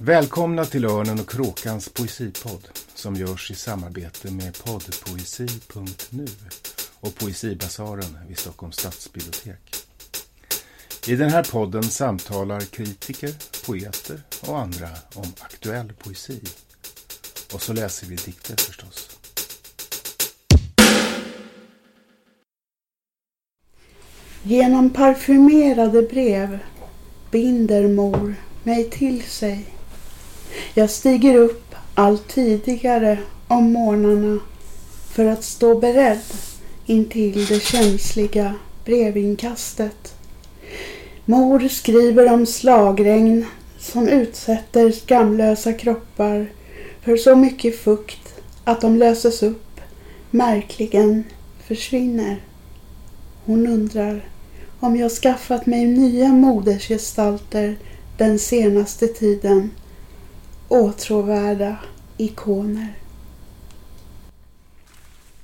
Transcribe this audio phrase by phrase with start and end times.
[0.00, 6.26] Välkomna till Örnen och Kråkans poesipodd som görs i samarbete med poddpoesi.nu
[7.00, 9.76] och Poesibasaren vid Stockholms stadsbibliotek.
[11.06, 13.34] I den här podden samtalar kritiker,
[13.66, 16.40] poeter och andra om aktuell poesi.
[17.54, 19.18] Och så läser vi dikter förstås.
[24.42, 26.58] Genom parfymerade brev
[27.30, 29.77] binder mor mig till sig.
[30.78, 34.40] Jag stiger upp allt tidigare om morgnarna
[35.10, 36.18] för att stå beredd
[36.86, 40.14] intill det känsliga brevinkastet.
[41.24, 43.46] Mor skriver om slagregn
[43.78, 46.46] som utsätter skamlösa kroppar
[47.02, 49.80] för så mycket fukt att de löses upp,
[50.30, 51.24] märkligen
[51.66, 52.42] försvinner.
[53.44, 54.24] Hon undrar
[54.80, 57.76] om jag skaffat mig nya modersgestalter
[58.16, 59.70] den senaste tiden.
[60.70, 61.78] Åtråvärda
[62.16, 62.94] ikoner.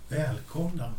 [0.08, 0.94] Välkomna!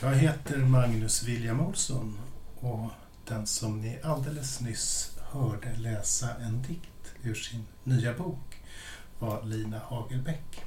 [0.00, 2.18] Jag heter Magnus William Olsson
[2.60, 2.90] och
[3.28, 8.62] den som ni alldeles nyss hörde läsa en dikt ur sin nya bok
[9.18, 10.64] var Lina Hagelbäck.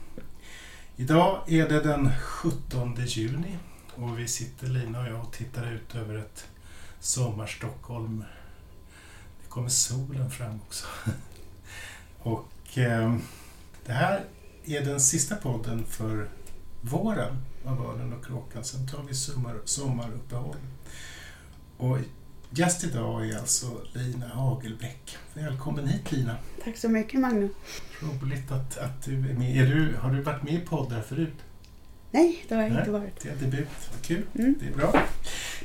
[0.96, 3.58] Idag är det den 17 juni
[3.96, 6.48] och vi sitter, Lina och jag, och tittar ut över ett
[7.00, 8.24] sommar-Stockholm.
[9.44, 10.86] Det kommer solen fram också
[12.24, 13.16] och eh,
[13.86, 14.24] det här
[14.66, 16.30] är den sista podden för
[16.82, 18.64] våren av Örnen och Kråkan.
[18.64, 20.58] Sen tar vi sommar, sommaruppehåll.
[21.78, 21.98] Och
[22.50, 25.18] gäst idag är alltså Lina Hagelbäck.
[25.34, 26.36] Välkommen hit Lina.
[26.64, 27.52] Tack så mycket Magnus.
[28.00, 29.58] Roligt att, att du är med.
[29.58, 31.38] Är du, har du varit med i poddar förut?
[32.12, 33.20] Nej, det har jag Nej, inte varit.
[33.24, 33.68] Det är debut.
[34.02, 34.26] Kul.
[34.36, 34.56] Mm.
[34.60, 35.04] Det är bra.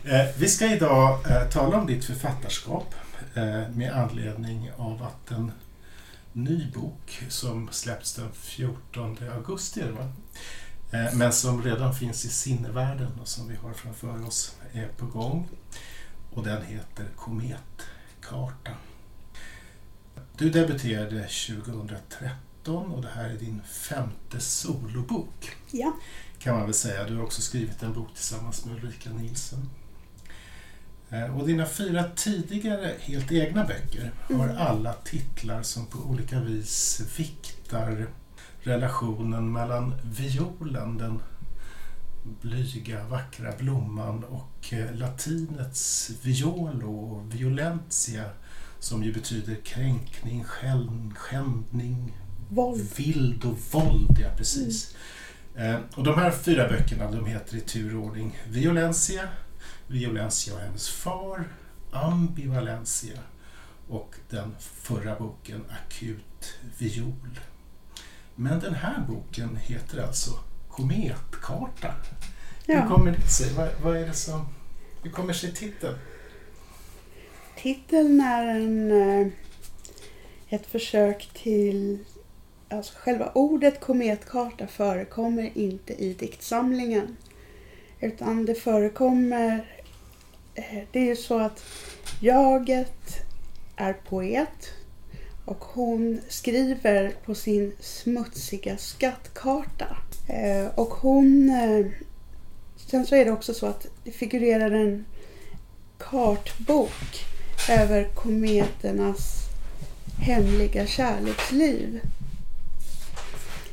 [0.05, 2.95] Eh, vi ska idag eh, tala om ditt författarskap
[3.35, 5.53] eh, med anledning av att en
[6.45, 10.13] ny bok som släpps den 14 augusti va?
[10.93, 15.07] Eh, men som redan finns i sinnevärlden och som vi har framför oss är på
[15.07, 15.49] gång.
[16.31, 18.73] Och den heter Kometkarta.
[20.37, 25.93] Du debuterade 2013 och det här är din femte solobok Ja.
[26.39, 27.05] kan man väl säga.
[27.05, 29.71] Du har också skrivit en bok tillsammans med Ulrika Nilsson.
[31.11, 34.57] Eh, Och dina fyra tidigare helt egna böcker har Mm.
[34.59, 38.07] alla titlar som på olika vis viktar
[38.61, 41.21] relationen mellan violen, den
[42.41, 48.25] blyga, vackra blomman och eh, latinets violo och violentia
[48.81, 50.45] som ju betyder kränkning,
[51.15, 52.17] skändning,
[52.49, 52.89] Våld.
[52.97, 54.97] vild och våld, ja precis.
[55.57, 59.29] Eh, och de här fyra böckerna de heter i turordning Violencia,
[59.89, 61.49] Violencia och hennes far,
[61.93, 63.19] Ambivalencia
[63.89, 67.41] och den förra boken Akut viol.
[68.35, 70.31] Men den här boken heter alltså
[70.69, 71.95] Kometkarta.
[72.67, 72.89] Hur Ja.
[72.89, 73.53] kommer det sig?
[73.55, 74.47] Vad, vad är det som...
[75.03, 75.99] Hur kommer sig titeln?
[77.57, 79.27] Titeln är en, eh,
[80.49, 81.99] ett försök till...
[82.71, 87.17] Alltså själva ordet kometkarta förekommer inte i diktsamlingen.
[88.01, 89.65] Utan det förekommer...
[90.59, 91.65] eh, Det är ju så att
[92.21, 93.17] jaget
[93.77, 94.69] är poet
[95.45, 99.97] och hon skriver på sin smutsiga skattkarta.
[100.29, 101.51] Eh, Och hon...
[101.51, 101.87] eh,
[102.91, 105.05] Sen så är det också så att det figurerar en
[105.99, 107.25] kartbok
[107.71, 109.35] över kometernas
[110.21, 112.01] hemliga kärleksliv.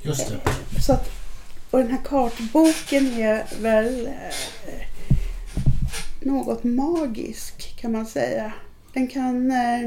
[0.02, 0.81] Just det.
[0.81, 1.09] Så att,
[1.72, 4.09] och den här kartboken är väl
[6.25, 8.53] något magisk kan man säga.
[8.93, 9.83] Den kan eh,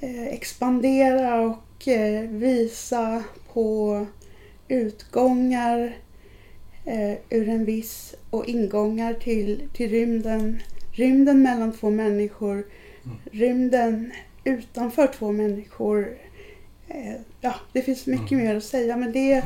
[0.00, 4.06] eh, expandera och eh, visa på
[4.68, 5.96] utgångar
[6.84, 10.62] eh, ur en viss och ingångar till, till rymden.
[10.92, 12.66] Rymden mellan två människor,
[13.04, 13.18] Mm.
[13.32, 14.12] rymden
[14.44, 16.18] utanför två människor.
[16.88, 18.44] Eh, ja, det finns mycket Mm.
[18.44, 19.44] mer att säga men det är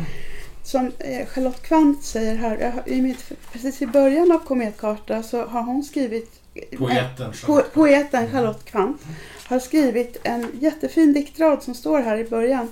[0.62, 5.62] som eh, Charlotte Kvant säger här, i mitt, precis i början av Kometkarta så har
[5.62, 6.38] hon skrivit
[6.78, 7.32] Poeten.
[7.32, 9.00] Po- poeten Charlotte Kvant
[9.46, 12.68] har skrivit en jättefin diktrad som står här i början.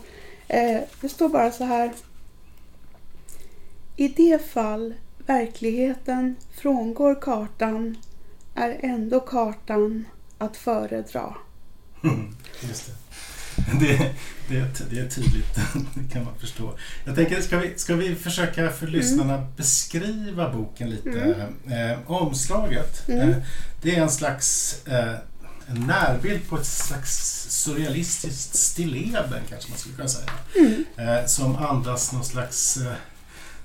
[0.49, 1.93] Eh, det står bara så här.
[3.97, 4.95] I det fall
[5.27, 7.97] verkligheten frångår kartan
[8.55, 10.05] är ändå kartan
[10.39, 11.35] att föredra.
[12.05, 12.93] Mm, Just det.
[13.81, 14.11] Det,
[14.49, 15.55] det, är, det är tydligt,
[15.95, 16.75] det kan man förstå.
[17.05, 21.21] Jag tänker, ska vi, ska vi försöka för lyssnarna beskriva boken lite?
[21.67, 21.91] Mm.
[21.91, 23.31] Eh, omslaget, Mm.
[23.31, 23.37] eh,
[23.83, 25.15] det är en slags eh,
[25.67, 30.31] en närbild på ett slags surrealistiskt stilleben kanske man skulle kunna säga.
[30.57, 30.85] Mm.
[30.97, 32.79] Eh, som andas någon slags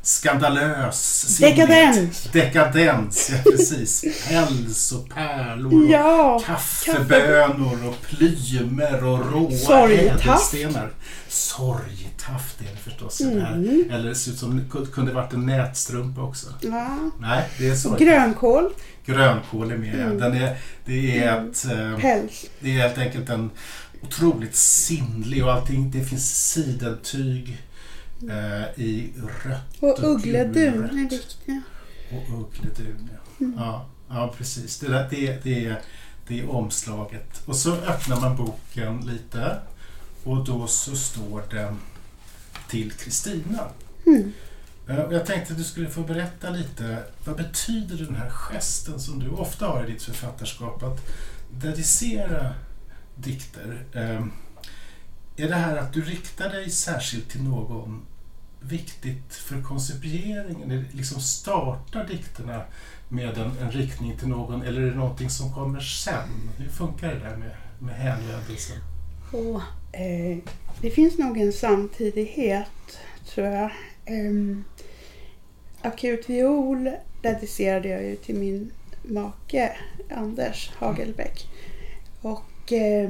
[0.06, 1.96] skandalös Dekadens.
[2.18, 2.34] sinnlighet.
[2.34, 4.04] Dekadens, ja precis.
[4.28, 10.90] Päls och pärlor och Ja, kaffebönor och plymer och råa ädelstenar.
[11.28, 13.18] Sorgtaft är det förstås.
[13.18, 13.54] den här.
[13.54, 13.90] Mm.
[13.92, 16.48] Eller det ser ut som det kunde varit en nätstrumpa också.
[16.62, 16.98] ja.
[17.20, 17.92] Nej, det är.
[17.94, 18.74] Och grönkål,
[19.06, 19.96] Grönkål är med.
[19.96, 20.18] Mm.
[20.20, 22.46] Den är, det, är ett, eh, päls.
[22.60, 23.50] det är helt enkelt en
[24.04, 25.92] otroligt sinnlig och allting.
[25.92, 27.58] Det finns sidentyg
[28.22, 29.14] eh, i
[29.46, 31.62] rött Och och uggledun är viktiga.
[32.12, 33.46] Och uggledun, ja.
[33.46, 33.58] Mm.
[33.58, 33.86] ja.
[34.10, 34.80] Ja, precis.
[34.80, 35.82] Det, där, det, det, är,
[36.28, 37.42] det är omslaget.
[37.46, 39.58] Och så öppnar man boken lite
[40.24, 41.76] och då så står det
[42.70, 43.70] till Kristina.
[44.06, 44.34] Mm.
[44.88, 47.04] Eh, och Jag tänkte att du skulle få berätta lite.
[47.26, 50.84] Vad betyder den här gesten som du ofta har i ditt författarskap?
[50.84, 51.12] Att
[51.50, 52.54] dedicera
[53.16, 53.86] dikter.
[55.38, 58.06] Är det här att du riktar dig särskilt till någon
[58.60, 60.86] viktigt för koncipieringen?
[60.92, 62.64] Liksom startar dikterna
[63.10, 66.50] med en, en riktning till någon eller är det någonting som kommer sen?
[66.58, 68.78] Hur funkar det där med, med hänvändelsen?
[69.32, 70.38] Oh, eh,
[70.82, 73.72] det finns nog en samtidighet, tror jag.
[74.06, 74.58] Eh,
[75.82, 76.92] Akut viol
[77.22, 78.72] dedicerade jag ju till min
[79.04, 79.78] make
[80.12, 81.48] Anders Hagelbäck.
[82.22, 83.10] Och eh,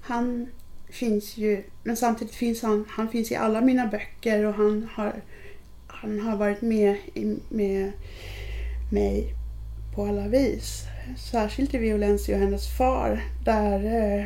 [0.00, 0.48] han
[0.92, 5.12] finns ju, men samtidigt finns han, han finns i alla mina böcker och han har,
[5.86, 7.92] han har varit med i, med
[8.90, 9.34] mig
[9.94, 10.82] på alla vis.
[11.30, 14.24] Särskilt i Violencio, hennes far, där, eh,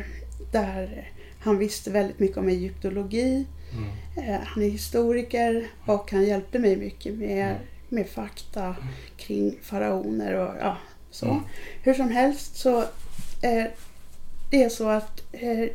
[0.51, 3.45] där han visste väldigt mycket om egyptologi.
[3.73, 4.29] Mm.
[4.29, 7.55] Eh, Han är historiker och han hjälpte mig mycket med,
[7.89, 8.75] med fakta
[9.17, 10.77] kring faraoner och ja,
[11.11, 11.25] så.
[11.25, 11.39] Mm.
[11.83, 12.79] Hur som helst så
[13.41, 13.65] eh,
[14.51, 15.69] det är så att eh,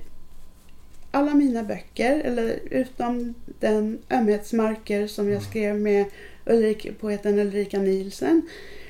[1.15, 5.51] alla mina böcker, eller utom den Ömhetsmarker som jag Mm.
[5.51, 6.07] skrev med
[6.47, 8.43] Ulrika, poeten Ulrika Nielsen,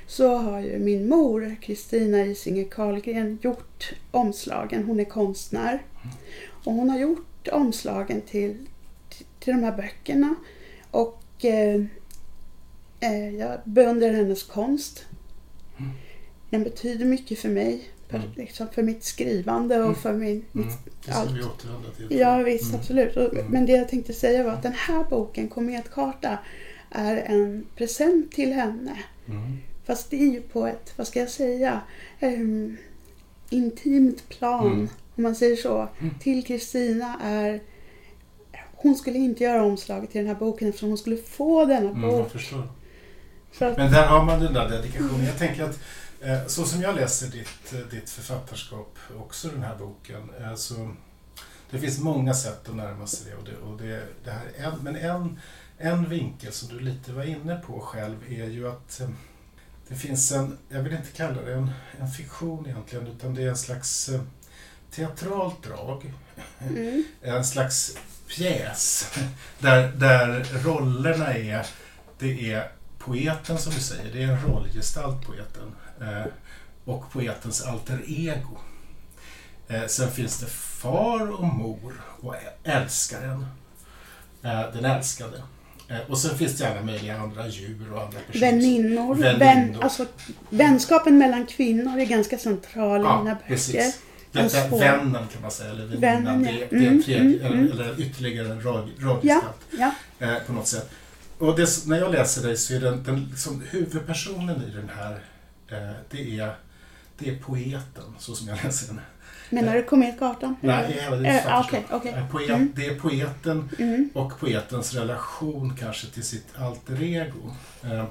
[0.07, 4.85] så har ju min mor Kristina Isinger Karlgren gjort omslagen.
[4.85, 5.83] Hon är konstnär.
[6.65, 8.57] Och hon har gjort omslagen till,
[9.09, 10.35] till, till de här böckerna.
[10.91, 11.83] Och eh,
[13.01, 15.05] eh, jag beundrar hennes konst.
[15.79, 15.91] Mm.
[16.51, 17.89] Den betyder mycket för mig.
[18.12, 18.31] För, Mm.
[18.37, 19.94] liksom, för mitt skrivande och Mm.
[19.94, 20.67] för min, Mm.
[20.67, 20.67] mitt
[21.06, 21.31] Det allt.
[21.31, 22.19] vi återvända till.
[22.19, 22.81] Ja visst, Mm.
[22.81, 23.17] absolut.
[23.17, 23.47] Och, Mm.
[23.47, 26.38] Men det jag tänkte säga var att den här boken, Kometkarta,
[26.91, 28.99] är en present till henne.
[29.29, 29.56] Mm.
[29.85, 31.81] Fast det är ju på ett, vad ska jag säga,
[32.20, 32.76] ehm,
[33.50, 34.67] intimt plan.
[34.73, 34.88] Mm.
[35.17, 35.88] Om man säger så.
[36.00, 36.14] Mm.
[36.20, 37.61] Till Kristina är...
[38.75, 42.00] Hon skulle inte göra omslaget till den här boken eftersom hon skulle få denna Mm,
[42.03, 42.31] bok.
[43.58, 45.26] Att, Men där har man den där dedikationen.
[45.26, 45.78] Jag tänker att
[46.20, 50.94] eh, så som jag läser ditt, eh, ditt författarskap, också den här boken, eh, så
[51.70, 53.37] det finns många sätt att närma sig det.
[53.37, 55.40] Och det, och det, det här är en, men en,
[55.78, 59.00] en vinkel som du lite var inne på själv är ju att
[59.88, 61.70] det finns en, jag vill inte kalla det en,
[62.00, 64.10] en fiktion egentligen, utan det är en slags
[64.90, 66.12] teatralt drag.
[66.60, 67.96] mm, en slags
[68.28, 69.10] pjäs
[69.58, 71.66] där, där rollerna är,
[72.19, 72.72] det är
[73.04, 76.25] poeten som du säger, det är en rollgestalt poeten eh,
[76.84, 78.58] och poetens alter ego.
[79.69, 83.47] Eh, sen finns det far och mor och älskaren,
[84.42, 85.42] eh, den älskade.
[86.09, 88.50] Och sen finns det alla möjliga andra djur och andra personer.
[88.52, 89.14] väninnor.
[89.14, 89.38] Väninnor.
[89.38, 90.06] Vän, alltså,
[90.50, 93.47] vänskapen mellan kvinnor är ganska central i mina Ja, böcker.
[93.49, 93.75] precis.
[93.75, 93.92] En
[94.32, 96.42] Det, det, svår- vännen kan man säga, eller väninnan.
[96.42, 96.66] Vännen, ja.
[96.71, 97.73] Det, det är en Mm, tredje, mm, mm.
[97.73, 99.56] eller ytterligare en rollgestalt.
[99.71, 100.90] Ja, eh, på något sätt.
[101.39, 105.12] Och det, när jag läser dig så är den, den liksom, huvudpersonen i den här,
[105.69, 106.55] eh, det, är,
[107.19, 109.01] det är poeten, så som jag läser den.
[109.51, 110.57] menar du Kometkartan?
[110.61, 111.85] Nej, hela Eh, författarskap.
[111.85, 112.12] okej, okej.
[112.12, 112.73] Eh, Poet, Mm.
[112.77, 114.11] Det är poeten Mm.
[114.15, 117.55] och poetens relation kanske till sitt alter ego.
[117.85, 118.05] Eh,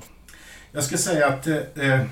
[0.72, 2.06] jag skulle säga att eh, eh,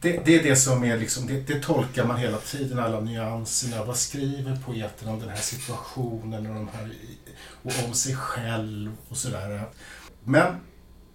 [0.00, 3.84] det, det är det som är liksom, det, det tolkar man hela tiden, alla nyanserna.
[3.84, 6.90] Vad skriver poeten om den här situationen och, de här,
[7.66, 9.68] och om sig själv och sådär.
[10.24, 10.56] Men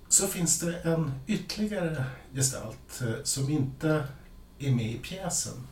[0.09, 4.03] så finns det en ytterligare gestalt eh, som inte
[4.59, 5.67] är med i pjäsen,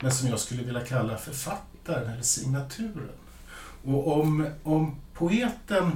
[0.00, 3.10] men som jag skulle vilja kalla författaren eller signaturen.
[3.84, 5.92] Och om, om poeten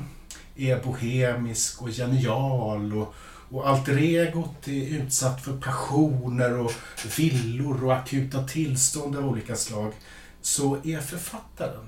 [0.57, 3.15] är bohemisk och genial och,
[3.51, 6.73] och alter egot är utsatt för passioner och
[7.19, 9.93] villor och akuta tillstånd av olika slag
[10.41, 11.87] så är författaren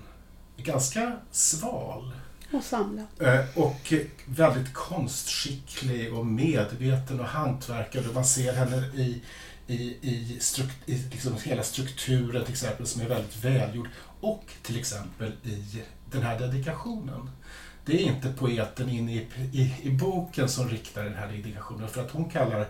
[0.57, 2.13] ganska sval
[2.53, 3.21] och samlat.
[3.21, 3.93] eh, och
[4.27, 8.05] väldigt konstskicklig och medveten och hantverkare.
[8.15, 9.23] Man ser henne i,
[9.67, 13.89] i, i, strukt, i liksom hela strukturen till exempel som är väldigt välgjord
[14.21, 17.31] och till exempel i den här dedikationen.
[17.85, 22.05] Det är inte poeten inne i, i, i boken som riktar den här dedikationen för
[22.05, 22.67] att hon kallar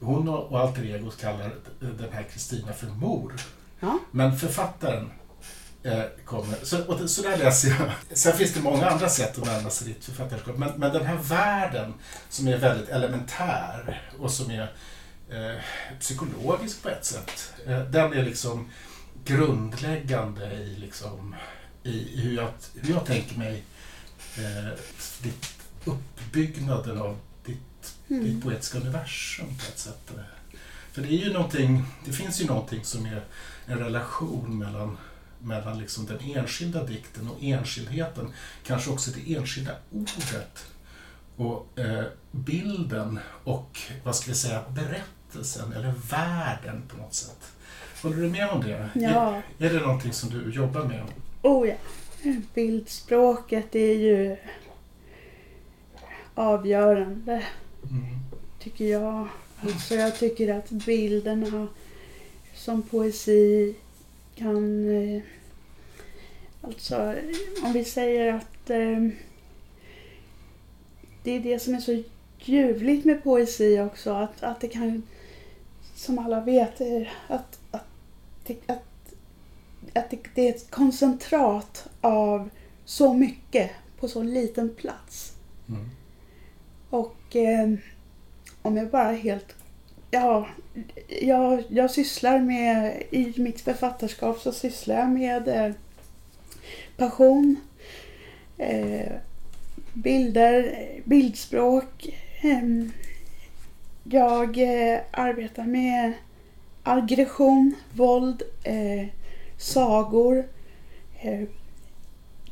[0.00, 3.34] hon och alter egos kallar den här Kristina för mor.
[3.80, 3.98] Ja.
[4.10, 5.10] Men författaren
[6.24, 6.56] kommer...
[6.62, 8.18] Så, och, så där läser jag.
[8.18, 10.56] Sen finns det många andra sätt att närma sig ditt författarskap.
[10.58, 11.94] Men, men den här världen
[12.28, 14.72] som är väldigt elementär och som är
[15.30, 15.60] eh,
[16.00, 17.52] psykologisk på ett sätt.
[17.66, 18.70] Eh, den är liksom
[19.24, 21.34] grundläggande i, liksom,
[21.82, 23.62] i hur, jag, hur jag tänker mig
[24.38, 24.78] eh,
[25.22, 27.58] ditt, uppbyggnaden av ditt,
[28.08, 28.24] Mm.
[28.24, 30.10] ditt poetiska universum på ett sätt.
[30.92, 33.22] För det är ju någonting, det finns ju någonting som är
[33.66, 34.98] en relation mellan,
[35.44, 38.28] mellan liksom den enskilda dikten och enskildheten,
[38.66, 40.64] kanske också det enskilda ordet
[41.36, 47.52] och eh, bilden och, vad ska vi säga, berättelsen eller världen på något sätt.
[48.02, 48.88] Håller du med om det?
[48.94, 49.42] Ja.
[49.58, 51.02] Är, är det någonting som du jobbar med?
[51.42, 51.74] Oh ja.
[52.54, 54.36] Bildspråket är ju
[56.34, 57.42] avgörande,
[57.90, 58.04] Mm.
[58.60, 59.28] tycker jag.
[59.60, 61.66] Alltså jag tycker att bilderna
[62.54, 63.74] som poesi
[64.34, 64.88] kan...
[64.88, 65.22] eh,
[66.64, 67.14] Alltså,
[67.64, 69.08] om vi säger att eh,
[71.22, 72.02] det är det som är så
[72.38, 74.12] ljuvligt med poesi också.
[74.12, 75.02] Att, att det kan,
[75.94, 77.86] som alla vet, eh, att, att,
[78.66, 78.82] att,
[79.94, 82.50] att det, det är ett koncentrat av
[82.84, 83.70] så mycket
[84.00, 85.32] på så liten plats.
[85.68, 85.88] Mm.
[86.90, 87.72] Och eh,
[88.62, 89.54] om jag bara helt...
[90.10, 90.48] Ja,
[91.20, 93.02] jag, jag sysslar med...
[93.10, 95.72] I mitt författarskap så sysslar jag med eh,
[96.96, 97.56] passion,
[98.58, 99.12] eh,
[99.92, 102.08] bilder, bildspråk.
[102.42, 102.62] Eh,
[104.04, 106.12] jag eh, arbetar med
[106.82, 109.06] aggression, våld, eh,
[109.56, 110.44] sagor,
[111.20, 111.42] eh,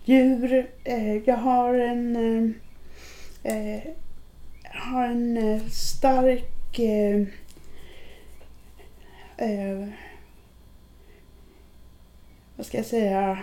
[0.05, 0.71] djur.
[0.85, 2.17] Eh, jag har en...
[3.43, 3.83] Eh, eh
[4.73, 7.27] har en eh, stark eh,
[9.40, 9.88] eh,
[12.56, 13.38] vad ska jag säga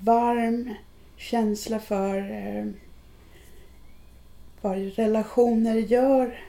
[0.00, 0.74] varm
[1.16, 2.66] känsla för eh,
[4.60, 6.40] vad relationer gör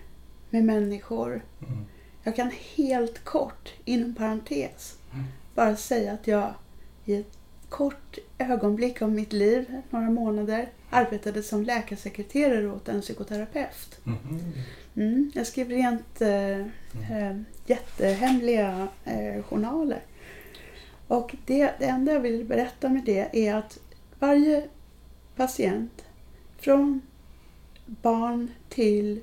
[0.50, 1.46] med människor.
[1.68, 1.86] Mm.
[2.24, 5.26] Jag kan helt kort, inom parentes, Mm.
[5.56, 6.54] bara säga att jag
[7.06, 7.38] i ett
[7.70, 14.00] kort ögonblick av mitt liv, några månader, arbetade som läkarsekreterare åt en psykoterapeut.
[14.04, 14.54] Mhm.
[14.96, 20.02] Mm, jag skrev rent eh, eh, jättehemliga eh, journaler.
[21.08, 23.80] Och det, det enda jag vill berätta med det är att
[24.20, 24.64] varje
[25.36, 26.06] patient,
[26.58, 27.02] från
[27.86, 29.22] barn till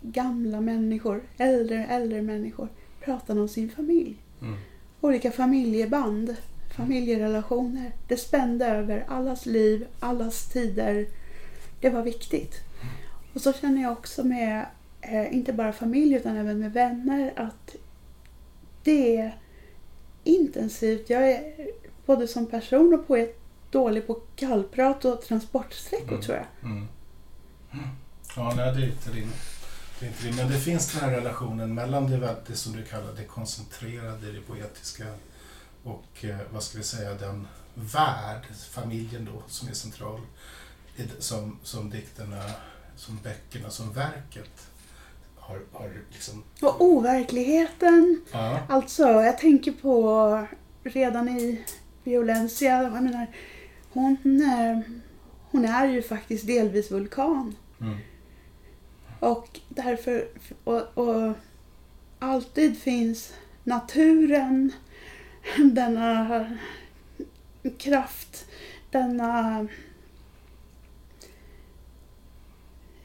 [0.00, 2.68] gamla människor, äldre, äldre människor,
[3.00, 4.16] pratar om sin familj.
[4.42, 4.54] Mm.
[5.00, 6.36] Olika familjeband,
[6.76, 7.92] familjerelationer.
[8.08, 11.06] Det spände över allas liv, allas tider.
[11.80, 12.54] Det var viktigt.
[13.32, 14.66] Och så känner jag också med,
[15.00, 17.76] eh, inte bara familj utan även med vänner, att
[18.82, 19.36] det är
[20.24, 21.10] intensivt.
[21.10, 21.70] Jag är
[22.06, 23.38] både som person och poet
[23.70, 26.22] dålig på kallprat och transportsträckor Mm.
[26.22, 26.70] tror jag.
[26.70, 26.86] Mm.
[28.36, 29.30] Ja, nej, det är inte din.
[30.00, 30.36] Det är inte din.
[30.36, 34.40] Men det finns den här relationen mellan det, det som du kallar det koncentrerade, det
[34.40, 35.04] poetiska
[35.84, 40.20] och eh, vad ska vi säga, den värld, familjen då, som är central,
[41.18, 42.42] som, som dikterna,
[43.02, 44.66] som böckerna, som verket
[45.36, 46.42] har, har liksom...
[46.62, 48.22] Och overkligheten.
[48.32, 50.46] Ja, Alltså, jag tänker på
[50.82, 51.64] redan i
[52.04, 52.82] Violencia.
[52.82, 53.26] Jag menar,
[53.92, 54.80] hon, eh,
[55.50, 57.56] hon är ju faktiskt delvis vulkan.
[57.80, 57.98] mm,
[59.20, 60.28] Och därför,
[60.64, 61.34] och, och
[62.18, 63.32] alltid finns
[63.64, 64.72] naturen,
[65.72, 66.46] denna
[67.78, 68.46] kraft,
[68.90, 69.66] denna...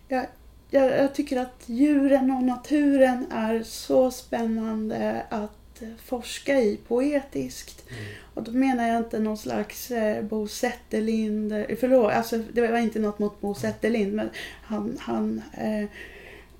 [0.08, 0.26] Jag,
[0.70, 5.52] jag, jag tycker att djuren och naturen är så spännande att
[6.06, 7.84] forska i poetiskt.
[7.90, 12.68] mm, Och då menar jag inte någon slags eh, Bo Zetterlind, eh, förlåt, alltså det
[12.68, 14.30] var inte något mot Bo Zetterlind, men
[14.64, 15.84] han, han eh,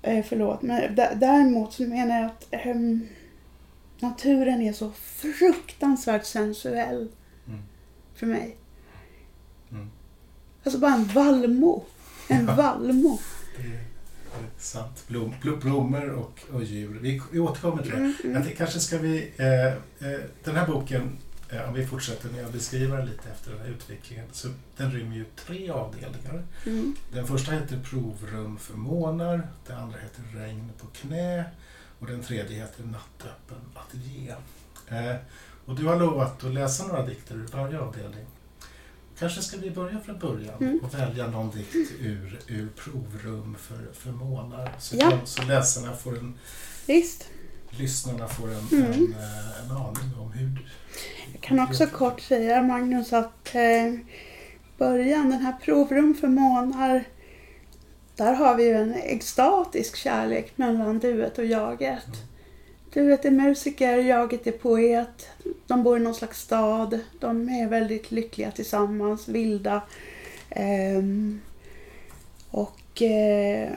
[0.02, 0.62] eh, förlåt.
[0.62, 3.08] Men däremot så menar jag att ehm,
[4.00, 7.08] naturen är så fruktansvärt sensuell
[7.46, 7.60] mm,
[8.14, 8.56] för mig.
[9.70, 9.90] mm.
[10.64, 11.84] Alltså bara en vallmo.
[12.28, 13.18] En vallmo.
[14.58, 15.04] Sant.
[15.08, 16.98] Blom, blom, blommor och, och djur.
[17.00, 17.96] Vi, vi återkommer till det.
[17.96, 18.42] Mm, Jag mm.
[18.42, 19.32] tänkte, kanske ska vi...
[19.36, 21.18] Eh, eh, den här boken,
[21.50, 24.92] eh, om vi fortsätter med att beskriva den lite efter den här utvecklingen, så den
[24.92, 26.42] rymmer ju tre avdelningar.
[26.66, 26.96] Mm.
[27.12, 31.44] Den första heter Provrum för månar, den andra heter Regn på knä
[31.98, 34.34] och den tredje heter Nattöppen ateljé.
[34.88, 35.16] Eh,
[35.64, 38.26] och du har lovat att läsa några dikter ur varje avdelning.
[39.18, 40.78] Kanske ska vi börja från början Mm.
[40.82, 44.72] och välja någon dikt ur, ur provrum för, för månar.
[44.78, 45.10] Så, Ja.
[45.10, 46.38] kan, så läsarna får en,
[46.86, 47.28] Visst.
[47.70, 48.92] lyssnarna får en, Mm.
[48.92, 50.60] en, eh, en aning om hur du...
[51.32, 53.94] Jag kan också kort säga Magnus att eh,
[54.78, 57.04] början, den här provrum för månar,
[58.16, 62.06] där har vi ju en extatisk kärlek mellan duet och jaget.
[62.92, 65.28] Duet är musiker, jaget är poet.
[65.66, 67.00] De bor i någon slags stad.
[67.20, 69.82] De är väldigt lyckliga tillsammans, vilda.
[70.50, 71.40] Ehm,
[72.50, 73.70] och eh,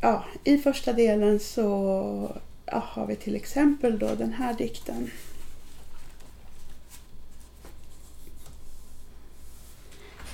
[0.00, 5.10] ja, i första delen så ja, har vi till exempel då den här dikten.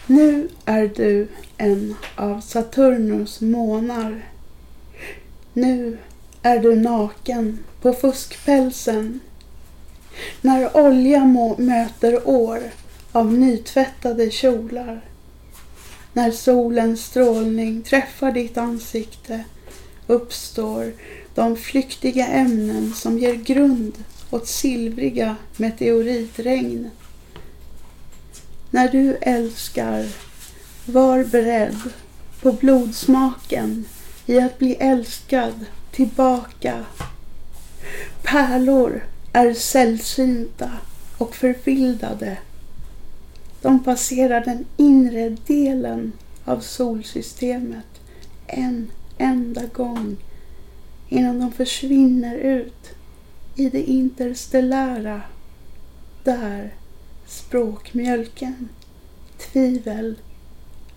[0.06, 4.22] Nu är du en av Saturnus månar.
[5.52, 5.98] Nu
[6.42, 9.20] är du naken på fuskpälsen.
[10.40, 12.60] När olja må- möter år
[13.12, 15.00] av nytvättade kjolar.
[16.12, 19.44] När solens strålning träffar ditt ansikte
[20.06, 20.92] uppstår
[21.34, 26.90] de flyktiga ämnen som ger grund åt silvriga meteoritregn.
[28.70, 30.06] När du älskar,
[30.84, 31.78] var beredd
[32.42, 33.84] på blodsmaken
[34.26, 36.84] i att bli älskad tillbaka.
[38.22, 40.70] Pärlor är sällsynta
[41.18, 42.38] och förvildade.
[43.62, 46.12] De passerar den inre delen
[46.44, 47.86] av solsystemet
[48.46, 50.16] en enda gång
[51.08, 52.90] innan de försvinner ut
[53.56, 55.22] i det interstellära.
[56.24, 56.74] Där
[57.26, 58.68] språkmjölken,
[59.38, 60.14] tvivel,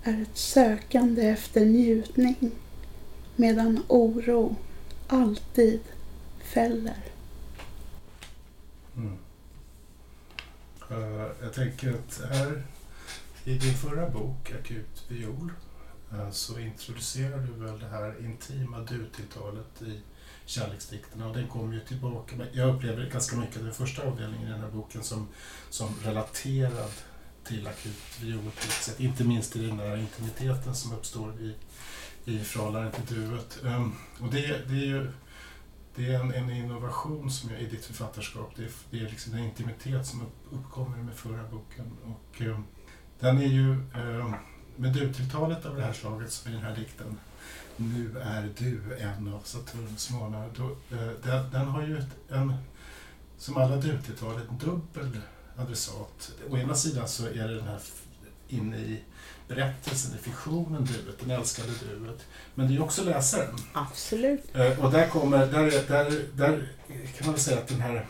[0.04, 2.52] är ett sökande efter njutning
[3.36, 4.56] medan oro
[5.08, 5.80] alltid
[6.44, 6.98] fäller.
[8.96, 9.18] Mm.
[10.90, 12.64] Eh, jag tänker att här
[13.44, 15.52] i din förra bok, Akut viol,
[16.12, 20.02] eh, så introducerar du väl det här intima du-tilltalet i
[20.46, 22.36] kärleksdikterna och den kommer ju tillbaka.
[22.52, 25.28] Jag upplever ganska mycket den första avdelningen i den här boken som,
[25.70, 26.92] som relaterad
[27.44, 29.00] till akut viol på ett sätt.
[29.00, 31.56] Inte minst i den där intimiteten som uppstår i,
[32.26, 33.60] i förhållande till duet.
[33.64, 35.12] Um, ehm, och det, det är ju
[35.96, 38.52] det är en, en innovation som jag, i ditt författarskap.
[38.56, 41.92] Det är, det är liksom en intimitet som uppkommer med förra boken.
[42.04, 42.60] Och, eh,
[43.20, 44.34] den är ju, eh,
[44.76, 47.18] med du-tilltalet av det här slaget som i den här dikten,
[47.78, 50.50] Nu är du en av Saturns månar.
[50.58, 52.54] Då, eh, den, den har ju ett, en,
[53.38, 55.22] som alla du-tilltal, en dubbel
[55.58, 56.32] adressat.
[56.50, 57.82] Å ena sidan så är det den här
[58.48, 59.04] inne i
[59.48, 62.26] berättelsen, i fiktionen duet, den älskade duet.
[62.56, 63.56] Men det är ju också läsaren.
[63.74, 64.56] Absolut.
[64.56, 66.68] Eh, Och där kommer, där, där, där
[67.18, 68.06] kan man väl säga att den här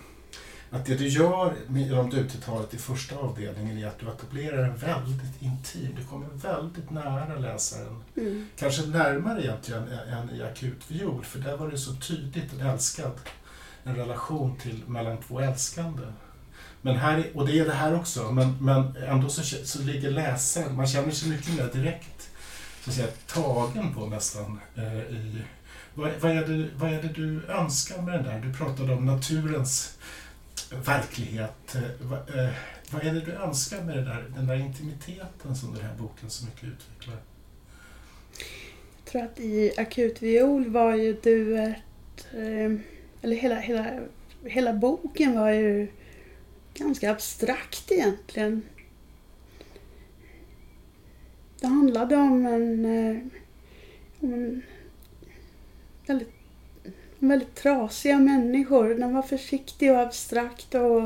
[0.71, 4.77] att det du gör med om du-tilltalet i första avdelningen är att du etablerar en
[4.77, 8.03] väldigt intim, du kommer väldigt nära läsaren.
[8.17, 8.47] Mm.
[8.57, 12.67] Kanske närmare egentligen än än i akut viol, för där var det så tydligt en
[12.67, 13.11] älskad,
[13.83, 16.03] en relation till, mellan två älskande.
[16.85, 20.75] Men här, och det är det här också, men, men ändå så, så ligger läsaren,
[20.75, 22.29] man känner sig mycket mer direkt
[22.81, 25.43] så att säga, tagen på nästan eh, i
[25.93, 28.39] vad, vad, är det, vad är det du önskar med den där?
[28.39, 29.97] Du pratade om naturens
[30.85, 31.75] verklighet.
[31.75, 32.49] Eh, vad, eh,
[32.91, 36.29] vad är det du önskar med det där, den där intimiteten som den här boken
[36.29, 37.17] så mycket utvecklar?
[38.97, 41.77] Jag tror att i akutviol var ju duet,
[42.33, 42.79] eh,
[43.21, 43.99] eller hela, hela,
[44.43, 45.87] hela boken var ju
[46.77, 48.61] ganska abstrakt egentligen.
[51.59, 53.17] Det handlade om en, eh,
[54.19, 54.61] om en
[56.07, 56.33] väldigt,
[57.19, 58.89] om väldigt trasiga människor.
[58.95, 61.03] Den var försiktig och abstrakt och,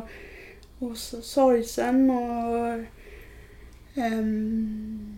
[0.79, 2.79] och så sorgsen och
[3.95, 5.17] um,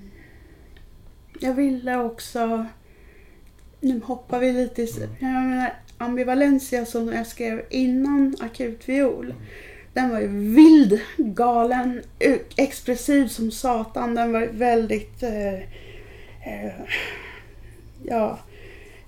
[1.39, 2.65] jag ville också,
[3.79, 9.33] nu hoppar vi lite, i- jag menar, ambivalensia som jag skrev innan akutviol.
[9.93, 12.01] Den var ju vild, galen,
[12.57, 14.15] expressiv som satan.
[14.15, 16.71] Den var väldigt, eh, eh,
[18.05, 18.39] ja,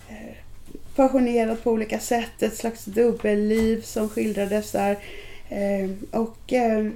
[0.10, 0.36] eh,
[0.96, 2.44] passionerad på olika sätt.
[2.44, 4.98] Ett slags dubbelliv som skildrades där.
[5.50, 6.90] Eh, och eh,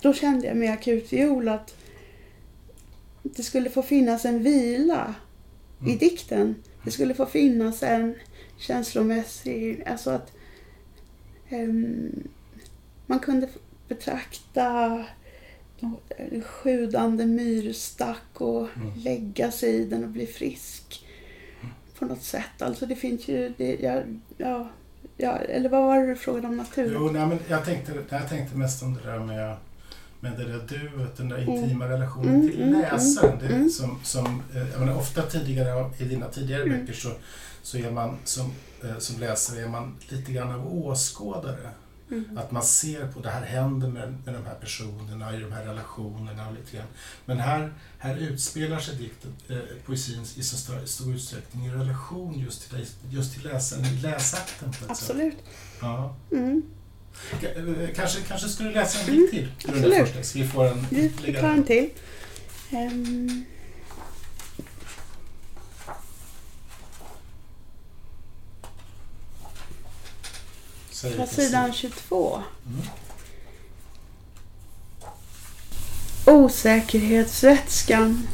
[0.00, 1.74] då kände jag med akutviol att
[3.22, 5.14] det skulle få finnas en vila
[5.80, 5.98] i Mm.
[5.98, 6.54] dikten.
[6.84, 8.14] Det skulle få finnas en
[8.58, 10.32] känslomässig, alltså att
[11.48, 12.28] ehm,
[13.06, 13.48] man kunde
[13.88, 15.04] betrakta
[16.16, 18.92] en sjudande myrstack och Mm.
[18.96, 21.00] lägga sig i den och bli frisk.
[21.98, 22.62] på något sätt.
[22.62, 24.02] Alltså det finns ju, det, ja,
[24.36, 24.68] ja,
[25.16, 26.90] ja, eller vad var det du frågade om natur?
[26.94, 29.56] Jo, nej, men jag, tänkte, jag tänkte mest om det där med,
[30.20, 33.38] med det där duet, den där intima relationen Mm, till mm, läsaren.
[33.38, 33.70] Det, mm.
[33.70, 36.80] som, som, eh, jag menar, ofta tidigare, i dina tidigare Mm.
[36.80, 37.10] böcker så,
[37.62, 38.52] så är man som,
[38.84, 41.70] eh, som läsare är man lite grann av åskådare.
[42.10, 42.38] Mm.
[42.38, 45.64] Att man ser på det här händer med, med de här personerna i de här
[45.64, 46.48] relationerna.
[46.48, 46.86] Och lite grann.
[47.24, 52.40] Men här, här utspelar sig dikten, eh, poesin i så stor, stor utsträckning i relation
[52.40, 54.90] just till, just till läsaren, i läsakten på ett sätt.
[54.90, 55.36] Absolut.
[55.80, 56.16] Ja.
[56.32, 56.62] Mm.
[57.42, 59.72] Eh, Kanske, kanske skulle du läsa en Mm, dikt till?
[59.82, 60.36] där absolut.
[60.36, 61.90] vi får en Vi, vi tar en till.
[62.70, 63.44] Ehm,
[71.04, 71.72] Vilken sidan sida.
[71.72, 72.42] 22.
[72.66, 72.80] Mm.
[76.26, 78.28] Osäkerhetsvätskan.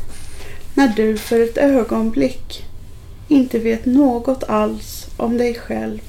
[0.74, 2.64] När du för ett ögonblick
[3.28, 6.00] inte vet något alls om dig själv.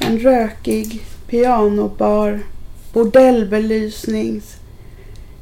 [0.00, 2.40] En rökig pianobar,
[2.92, 4.56] bordellbelysnings,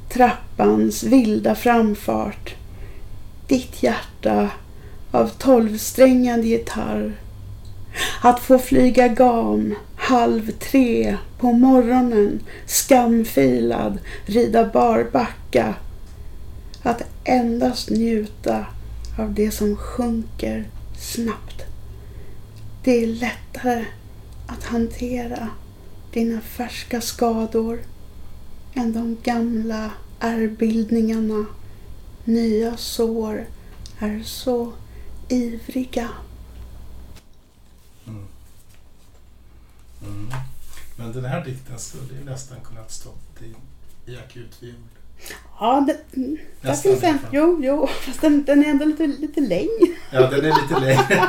[0.09, 2.55] trappans vilda framfart.
[3.47, 4.51] Ditt hjärta
[5.11, 7.13] av tolvsträngad gitarr.
[8.21, 15.75] Att få flyga gam halv tre på morgonen, skamfilad, rida barbacka.
[16.83, 18.67] Att endast njuta
[19.19, 21.63] av det som sjunker snabbt.
[22.85, 23.85] Det är lättare
[24.47, 25.49] att hantera
[26.13, 27.79] dina färska skador
[28.75, 31.47] än de gamla ärrbildningarna.
[32.25, 33.47] Nya sår
[33.99, 34.73] är så
[35.29, 36.09] ivriga.
[40.07, 40.33] Mm.
[40.97, 43.55] Men den här dikten skulle ju nästan kunnat stått i,
[44.13, 44.75] i akutviol.
[45.61, 47.19] Ja, det, mm, där finns en.
[47.33, 49.97] Jo, jo, fast den, den är ändå lite, lite längre.
[50.13, 51.25] Ja, den är lite längre.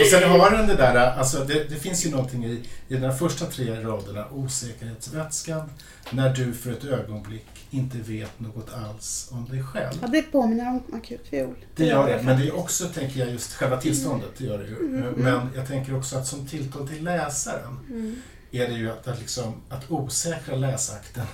[0.00, 3.18] Och sen har den det där, alltså det, det finns ju någonting i, i de
[3.18, 5.70] första tre raderna, osäkerhetsvätskan,
[6.10, 9.98] när du för ett ögonblick inte vet något alls om dig själv.
[10.02, 11.54] Ja, det påminner om akutviol.
[11.76, 14.64] Det gör det, men det är också, tänker jag, just själva tillståndet, det gör det
[14.64, 14.76] ju.
[14.76, 15.14] Mm, mm.
[15.14, 18.16] Men jag tänker också att som tilltal till läsaren Mm.
[18.50, 21.24] är det ju att, att, liksom, att osäkra läsakten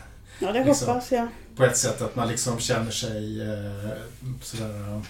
[0.40, 0.88] Ja, det Liksom.
[0.88, 1.28] hoppas jag.
[1.56, 3.90] på ett sätt att man liksom känner sig eh,
[4.42, 5.02] sådär...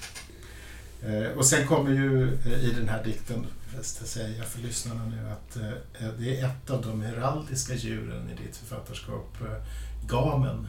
[1.06, 5.28] Eh, och sen kommer ju eh, i den här dikten, jag säger för lyssnarna nu,
[5.32, 9.62] att eh, det är ett av de heraldiska djuren i ditt författarskap, eh,
[10.08, 10.68] gamen,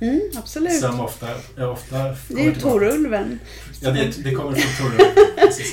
[0.00, 0.80] Mm, absolut.
[0.80, 1.26] som ofta,
[1.72, 2.54] ofta Det är ju.
[2.54, 3.40] Torulven.
[3.82, 5.16] Ja, det, det kommer från Torulven.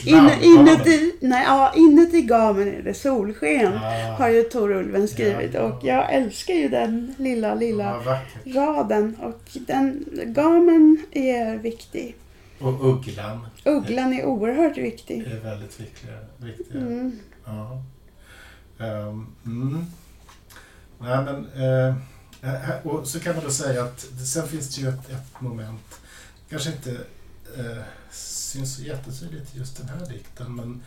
[0.06, 3.74] In, inuti, nej, ja, inuti gamen är det solsken.
[3.78, 5.54] Ah, Har ju Torulven skrivit.
[5.54, 5.62] Ja.
[5.62, 8.56] Och jag älskar ju den lilla, lilla vackert.
[8.56, 9.16] raden.
[9.22, 12.16] Och den, gamen är viktig.
[12.60, 15.22] Och ugglan Ugglan är oerhört viktig.
[15.22, 16.08] är väldigt viktig.
[16.38, 16.76] viktig.
[16.76, 17.20] Mm.
[17.46, 17.84] Ja.
[18.86, 19.86] Ehm, mm.
[21.00, 21.96] Nej, men, här-
[22.84, 26.00] och så kan man då säga att sen finns det ju ett, ett moment,
[26.50, 26.92] kanske inte
[27.58, 27.78] eh,
[28.12, 30.84] syns så jättetydligt i just den här dikten, men,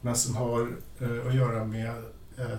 [0.00, 2.04] men som har eh, att göra med,
[2.38, 2.56] eh,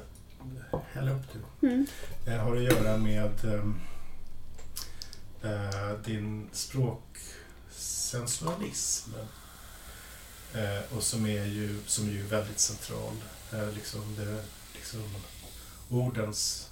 [0.93, 1.85] häll upp du, Mm.
[2.27, 3.75] eh, har att göra med ehm,
[5.43, 9.11] eh, din språksensualism.
[10.53, 13.13] Eh, och som är ju, som är ju väldigt central.
[13.53, 15.03] Eh, liksom det, liksom
[15.89, 16.67] ordens...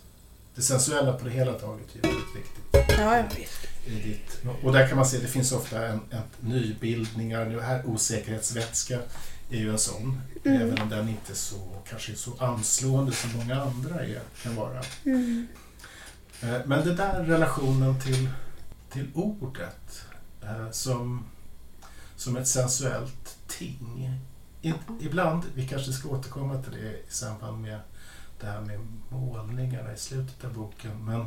[0.55, 2.97] Det sensuella på det hela taget är väldigt viktigt.
[2.99, 3.23] Ja, ja.
[3.85, 7.45] I ditt, och där kan man se, det finns ofta en, en nybildningar.
[7.45, 8.99] Nu här osäkerhetsvätska
[9.49, 10.21] är ju en sån.
[10.45, 10.61] Mm.
[10.61, 11.55] Även om den inte så,
[11.89, 14.81] kanske är så anslående som många andra är, kan vara.
[15.05, 15.47] Mm.
[16.41, 18.29] Eh, Men det där relationen till,
[18.91, 20.03] till ordet
[20.41, 21.25] eh, som,
[22.15, 24.11] som ett sensuellt ting.
[24.99, 27.79] Ibland, vi kanske ska återkomma till det i samband med
[28.39, 31.05] det här med målningarna i slutet av boken.
[31.05, 31.25] Men,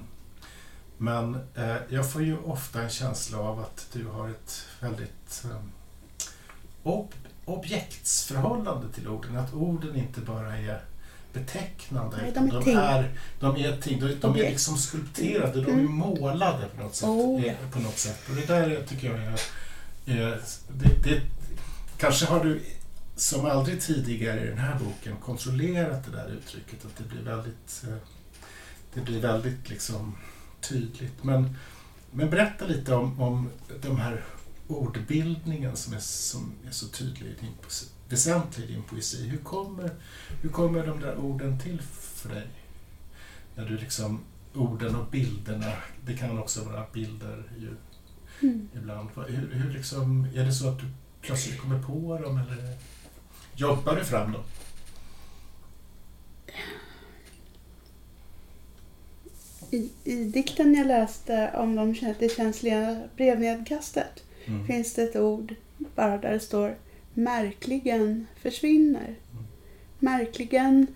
[0.99, 5.61] men eh, jag får ju ofta en känsla av att du har ett väldigt eh,
[6.83, 9.37] ob, objektsförhållande till orden.
[9.37, 10.81] Att orden inte bara är
[11.33, 12.17] betecknande.
[12.23, 12.77] Nej, de är ting.
[12.77, 14.01] är, de är ting.
[14.01, 15.93] De, de är liksom skulpterade, de är Mm.
[15.93, 17.09] målade på något sätt.
[17.09, 18.21] Oh, eh, på något sätt.
[18.29, 19.41] Och det där tycker jag är...
[20.07, 21.23] är det, det,
[21.99, 22.63] kanske har du
[23.17, 26.85] som aldrig tidigare i den här boken kontrollerat det där uttrycket.
[26.85, 27.97] Att det blir väldigt, eh,
[28.95, 30.17] det blir väldigt liksom
[30.61, 31.25] tydligt.
[31.25, 31.57] Men,
[32.11, 33.51] men berätta lite om, om
[33.83, 34.25] de här
[34.69, 39.29] ordbildningen som är, som är så tydlig i din poesi, väsentlig i din poesi.
[39.29, 39.91] Hur kommer,
[40.43, 42.47] hur kommer de där orden till för dig?
[43.55, 44.21] När du liksom,
[44.55, 45.73] orden och bilderna,
[46.07, 47.77] det kan också vara bilder ju
[48.43, 48.69] Mm.
[48.75, 49.09] ibland.
[49.29, 50.85] Hur, hur liksom, är det så att du
[51.21, 52.77] plötsligt kommer på dem eller?
[53.57, 54.43] Jobbar du fram dem?
[59.71, 64.67] I, I dikten jag läste om de, det känsliga brevnedkastet Mm.
[64.67, 66.77] finns det ett ord bara där det står
[67.15, 69.15] märkligen försvinner.
[69.99, 70.87] Märkligen,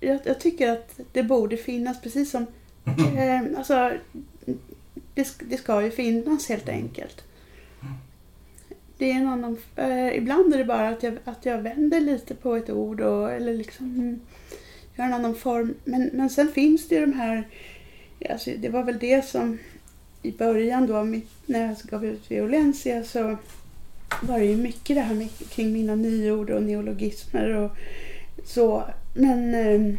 [0.00, 2.46] jag, jag tycker att det borde finnas precis som,
[3.16, 3.92] eh, alltså
[5.14, 7.24] det, det ska ju finnas helt enkelt.
[9.00, 12.34] Det är en annan, eh, ibland är det bara att jag, att jag vänder lite
[12.34, 14.20] på ett ord och, eller liksom mm,
[14.96, 15.74] gör en annan form.
[15.84, 17.48] Men, men sen finns det ju de här,
[18.30, 19.58] alltså det var väl det som
[20.22, 23.36] i början då mitt, när jag gav ut Violencia så
[24.22, 27.70] var det ju mycket det här med, kring mina nyord och neologismer och
[28.44, 28.84] så.
[29.14, 29.94] Men eh,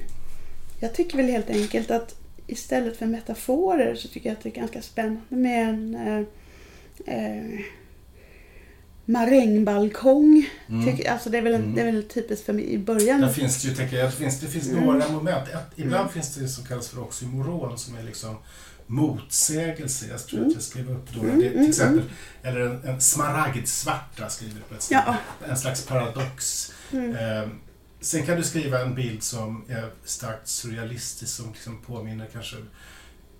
[0.79, 2.15] jag tycker väl helt enkelt att
[2.47, 6.25] istället för metaforer så tycker jag att det är ganska spännande med en eh,
[7.15, 7.59] eh,
[9.12, 10.50] marängbalkong.
[10.69, 10.86] Mm.
[10.86, 11.76] Tycker- Alltså det är, väl, Mm.
[11.76, 13.21] det är väl typiskt för mig i början.
[13.21, 14.84] Där finns det ju, tänker jag, det finns, det finns Mm.
[14.86, 15.47] några moment.
[15.50, 16.13] Ett, ibland Mm.
[16.13, 18.38] finns det som kallas för oxymoron som är liksom
[18.88, 20.06] motsägelse.
[20.12, 21.19] Jag tror att jag skrev upp då.
[21.21, 22.04] Mm, Det, till mm, exempel,
[22.43, 25.04] eller en, en smaragdsvarta skriver du på ett ställe.
[25.06, 25.15] Ja.
[25.50, 26.71] En slags paradox.
[26.91, 27.50] Eh,
[28.02, 32.56] sen kan du skriva en bild som är starkt surrealistisk som liksom påminner kanske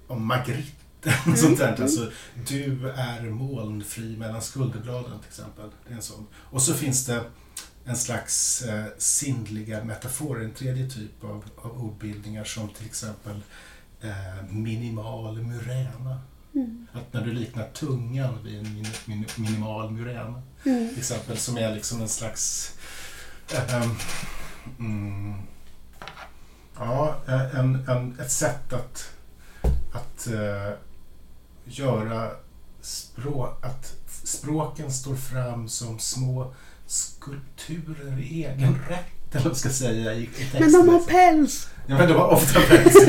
[0.08, 0.72] om Magritte.
[1.26, 1.38] Mm.
[1.38, 1.68] Sånt där.
[1.68, 1.82] mm.
[1.84, 2.12] Alltså,
[2.48, 5.70] du är molnfri mellan skulderbladen till exempel.
[5.88, 6.28] Det är en sån.
[6.36, 7.24] Och så finns det
[7.86, 13.42] en slags eh, sinnliga metaforer, en tredje typ av, av ordbildningar som till exempel
[14.02, 16.22] eh, minimal muräna.
[16.56, 16.88] Mm.
[16.94, 20.90] Att när du liknar tungan vid en min, min, minimal muräna Mm.
[20.90, 22.74] till exempel som är liksom en slags
[23.54, 23.96] ehm,
[24.80, 25.42] mm,
[26.78, 29.10] ja, en, en, ett sätt att,
[29.94, 30.74] att eh,
[31.80, 32.32] göra
[32.82, 36.54] språk, att språken står fram som små
[36.88, 40.62] skulpturer i egen rätt, eller vad ska säga i, i texten.
[40.62, 41.70] Men de har päls!
[41.88, 42.94] Ja, men de har ofta päls.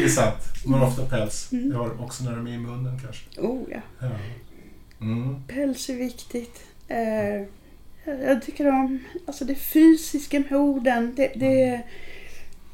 [0.00, 0.36] Det är sant.
[0.64, 1.52] De har ofta päls.
[1.52, 1.70] Mm.
[1.70, 3.40] Det har de också när de är i munnen kanske.
[3.40, 4.10] Oh ja, Ja.
[5.00, 5.42] Mm.
[5.46, 6.60] päls är viktigt.
[6.88, 7.42] Eh,
[8.04, 11.14] jag, tycker om alltså det fysiska med orden.
[11.16, 11.82] Det, det,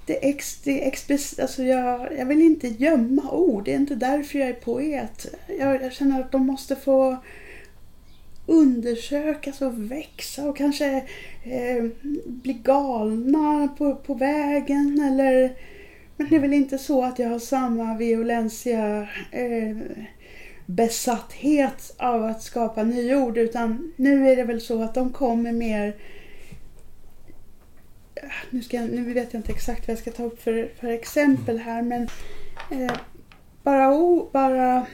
[0.06, 3.64] det, ex, det expres, alltså jag, jag vill inte gömma ord.
[3.64, 5.34] Det är inte därför jag är poet.
[5.58, 7.16] Jag, jag känner att de måste få
[8.46, 10.96] undersökas och växa och kanske
[11.44, 11.84] eh,
[12.26, 15.56] bli galna på, på vägen eller
[16.16, 19.76] men det är väl inte så att jag har samma violensia eh,
[20.66, 25.52] besatthet av att skapa nya ord utan nu är det väl så att de kommer
[25.52, 25.94] mer
[28.50, 30.88] nu, ska jag, nu vet jag inte exakt vad jag ska ta upp för, för
[30.88, 32.08] exempel här men
[32.70, 32.96] eh,
[33.62, 34.86] bara, o, bara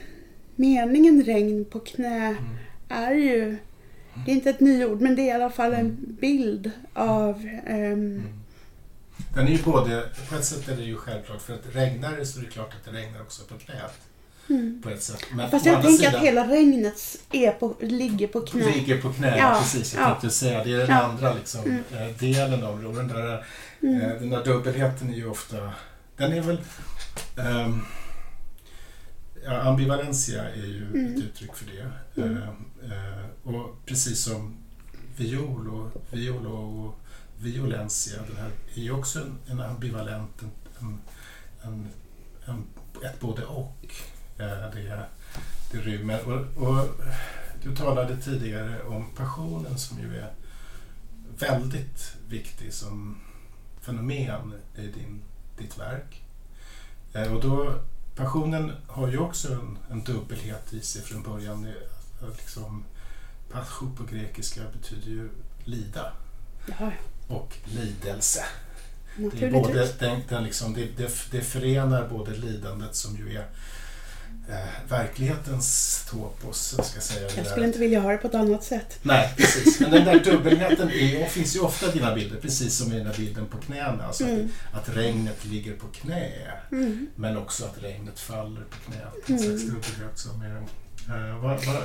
[0.55, 2.57] meningen regn på knä Mm.
[2.89, 3.57] är ju
[4.25, 8.21] det är inte ett nyord men det är i alla fall en bild av ehm,
[8.21, 8.23] Mm.
[9.35, 12.25] Den är ju både, på ett sätt är det ju självklart, för att regnar det
[12.25, 13.99] så är det klart att det regnar också på knät.
[14.49, 14.81] Mm.
[14.83, 15.25] På ett sätt.
[15.35, 18.65] Men Fast jag tänker sidan, att hela regnet är på, ligger på knä.
[18.75, 19.93] ligger på knä, Ja, precis.
[19.93, 20.07] Jag ja.
[20.09, 21.01] tänkte säga, det är den Ja.
[21.03, 21.83] andra liksom, Mm.
[22.09, 23.45] eh, delen av den där,
[23.83, 24.01] Mm.
[24.01, 25.73] eh, den där dubbelheten är ju ofta,
[26.17, 26.61] den är väl
[27.37, 27.81] ehm,
[29.45, 31.13] Ja, ambivalentia är ju Mm.
[31.13, 31.81] ett uttryck för det.
[32.21, 32.47] Eh,
[32.91, 34.57] eh, och precis som
[35.17, 36.99] viol och, viol och
[37.39, 40.99] violentia, den här är ju också en, en ambivalent, en, en,
[41.63, 41.87] en,
[42.45, 42.63] en,
[43.09, 43.95] ett både och.
[44.41, 45.05] Eh, det,
[45.71, 46.27] det rymmer.
[46.27, 46.87] Och, och
[47.63, 50.31] du talade tidigare om passionen som ju är
[51.39, 53.17] väldigt viktig som
[53.81, 55.21] fenomen i din,
[55.57, 56.23] ditt verk.
[57.13, 57.73] Eh, och då,
[58.15, 61.67] passionen har ju också en, en dubbelhet i sig från början.
[62.37, 62.83] Liksom,
[63.51, 65.29] pascho på grekiska betyder ju
[65.63, 66.13] lida
[66.65, 66.91] Ja,
[67.27, 68.45] och lidelse.
[69.15, 73.47] Det, är både, den, den liksom, det, det, det förenar både lidandet som ju är
[74.49, 77.27] eh, verklighetens topos, jag ska säga.
[77.27, 78.99] det Jag skulle inte vilja ha det på ett annat sätt.
[79.01, 79.79] Nej, precis.
[79.79, 82.95] Men den där dubbelheten är, och finns ju ofta i dina bilder, precis som i
[82.95, 84.03] den där bilden på knäna.
[84.05, 84.49] Alltså Mm.
[84.73, 86.31] att, att regnet ligger på knä,
[86.71, 87.07] Mm.
[87.15, 88.97] men också att regnet faller på knä.
[89.27, 89.39] En Mm.
[89.47, 90.55] slags dubbelhet som är...
[91.29, 91.83] Eh, vad, vad,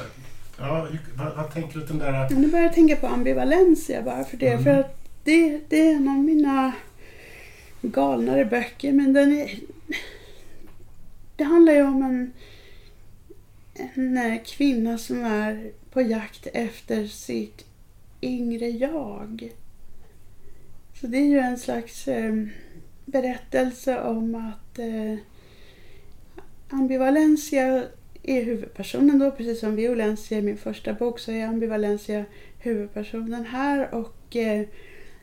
[0.59, 2.29] ja, vad, vad tänker du den där...
[2.31, 4.49] Nu börjar jag tänka på ambivalensia bara för det.
[4.49, 4.65] Mm.
[4.65, 6.73] För att det, det är en av mina
[7.83, 8.93] galnare böcker.
[8.93, 9.51] Men den är...
[11.37, 12.33] Det handlar ju om en,
[13.75, 17.65] en eh, kvinna som är på jakt efter sitt
[18.23, 19.53] yngre jag.
[21.01, 22.35] Så det är ju en slags eh,
[23.05, 25.19] berättelse om att eh,
[26.69, 27.85] ambivalensia
[28.23, 32.25] är huvudpersonen då, precis som violensia i min första bok så är ambivalensia
[32.59, 34.67] huvudpersonen här och Och eh,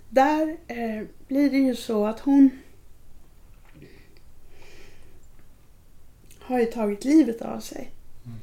[0.09, 2.49] där eh, blir det ju så att hon
[6.45, 7.91] har ju tagit livet av sig.
[8.25, 8.37] Mm.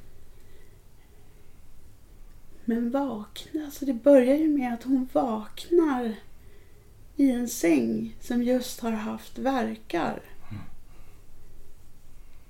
[2.64, 6.14] Men vakna, alltså det börjar ju med att hon vaknar
[7.16, 10.22] i en säng som just har haft verkar.
[10.50, 10.62] Mm.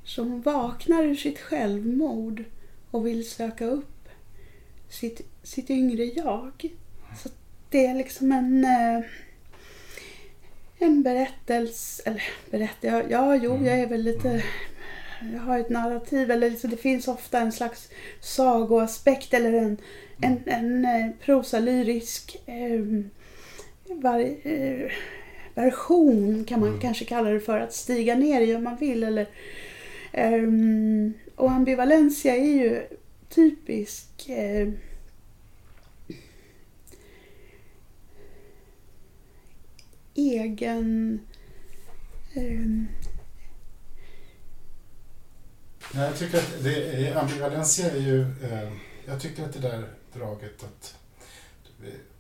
[0.05, 2.45] Så hon vaknar ur sitt självmord
[2.91, 4.09] och vill söka upp
[4.89, 6.77] sitt, sitt yngre jag.
[7.23, 7.29] Så
[7.71, 9.05] det är liksom en, eh,
[10.79, 13.67] en berättelse, eller berättelse, ja jo Mm.
[13.67, 14.45] jag är väl lite,
[15.33, 17.89] jag har ett narrativ, eller liksom, det finns ofta en slags
[18.21, 19.77] sagoaspekt eller en,
[20.21, 22.81] en, en eh, prosalyrisk eh,
[23.97, 24.91] var, eh,
[25.55, 26.81] version kan man Mm.
[26.81, 29.05] kanske kalla det för, att stiga ner i om man vill.
[29.05, 29.27] Eller,
[30.13, 32.83] ehm, och ambivalentia är ju
[33.29, 34.69] typisk eh,
[40.15, 41.21] egen
[42.35, 42.87] ehm,
[45.94, 48.20] Nej, jag tycker att det är, ambivalensia är ju...
[48.22, 48.72] Eh,
[49.07, 50.94] jag tycker att det där draget att...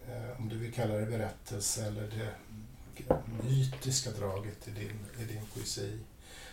[0.08, 2.28] Eh, om du vill kalla det berättelse eller det
[3.48, 5.98] mytiska draget i din, i din poesi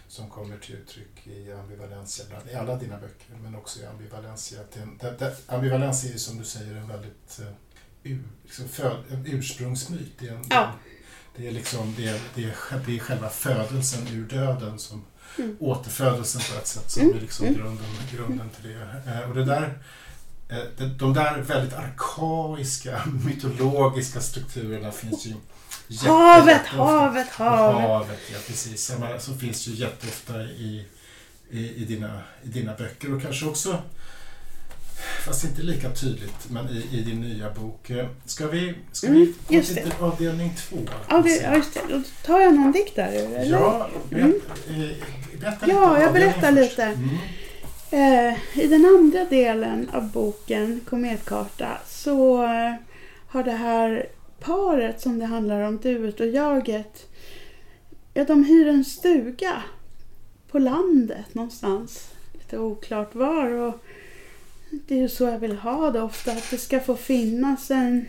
[0.07, 4.61] som kommer till uttryck i ambivalensia, i alla dina böcker, men också i ambivalensia.
[4.61, 7.39] Att det, är en- det, det, ambivalensia är ju som du säger en väldigt
[8.03, 10.11] ur, liksom föd, en ursprungsmyt.
[10.19, 10.71] Det är, en, Ja.
[11.35, 15.05] det är liksom det är, det, är, det är själva födelsen ur döden som
[15.37, 15.57] Mm.
[15.59, 17.59] återfödelsen på ett sätt som Mm, är liksom mm.
[17.59, 19.11] grunden, grunden till det.
[19.11, 19.79] Eh, Och det där,
[20.49, 25.33] eh, de, de där väldigt arkaiska, mytologiska strukturerna finns ju
[25.87, 26.83] jätte- havet, jätteofta.
[26.83, 27.81] havet, havet.
[27.89, 28.89] Havet, ja precis.
[28.89, 30.85] Jag menar, så finns ju jätteofta i,
[31.51, 33.81] i, i, dina, i dina böcker och kanske också,
[35.27, 37.89] fast inte lika tydligt, men i, i din nya bok.
[37.89, 40.01] Eh, Ska vi, ska Mm, vi gå till det.
[40.01, 40.77] avdelning två?
[41.09, 41.81] Ja, det, ja, just det.
[41.89, 43.51] Då tar jag någon dikt där ur, eller?
[43.57, 44.25] Ja, berätta,
[44.69, 44.81] Mm.
[44.81, 44.89] eh,
[45.39, 46.69] berätta Ja, lite om jag berättar först.
[46.77, 46.83] lite.
[46.83, 47.09] Mm.
[47.91, 52.73] Eh, I den andra delen av boken, Kometkarta, så eh,
[53.27, 54.09] har det här
[54.39, 57.07] paret som det handlar om, duet och jaget,
[58.13, 59.63] ja, de hyr en stuga
[60.51, 62.09] på landet någonstans.
[62.33, 63.49] Lite oklart var.
[63.51, 63.73] Och
[64.69, 68.05] det är ju så jag vill ha det ofta, att det ska få finnas en...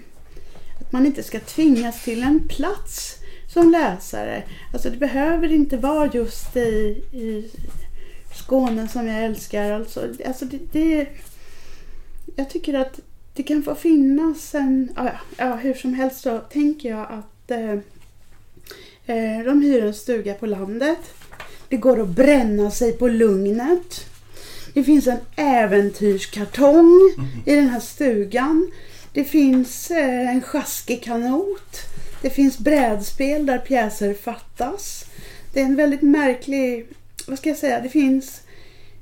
[0.81, 3.15] Att man inte ska tvingas till en plats
[3.53, 4.43] som läsare.
[4.73, 7.51] Alltså det behöver inte vara just i, i
[8.35, 9.73] Skåne som jag älskar.
[9.73, 11.07] Alltså, alltså det, det,
[12.37, 13.01] jag tycker att
[13.35, 14.93] det kan få finnas en...
[14.97, 17.73] Ja, ja, hur som helst så tänker jag att eh,
[19.07, 20.99] eh, de hyr en stuga på landet.
[21.69, 24.08] Det går att bränna sig på lugnet.
[24.79, 27.15] Det finns en äventyrskartong
[27.45, 28.71] i den här stugan.
[29.13, 31.79] Det finns eh, en sjaskig kanot.
[32.23, 35.05] Det finns brädspel där pjäser fattas.
[35.53, 36.87] Det är en väldigt märklig,
[37.27, 38.43] vad ska jag säga, det finns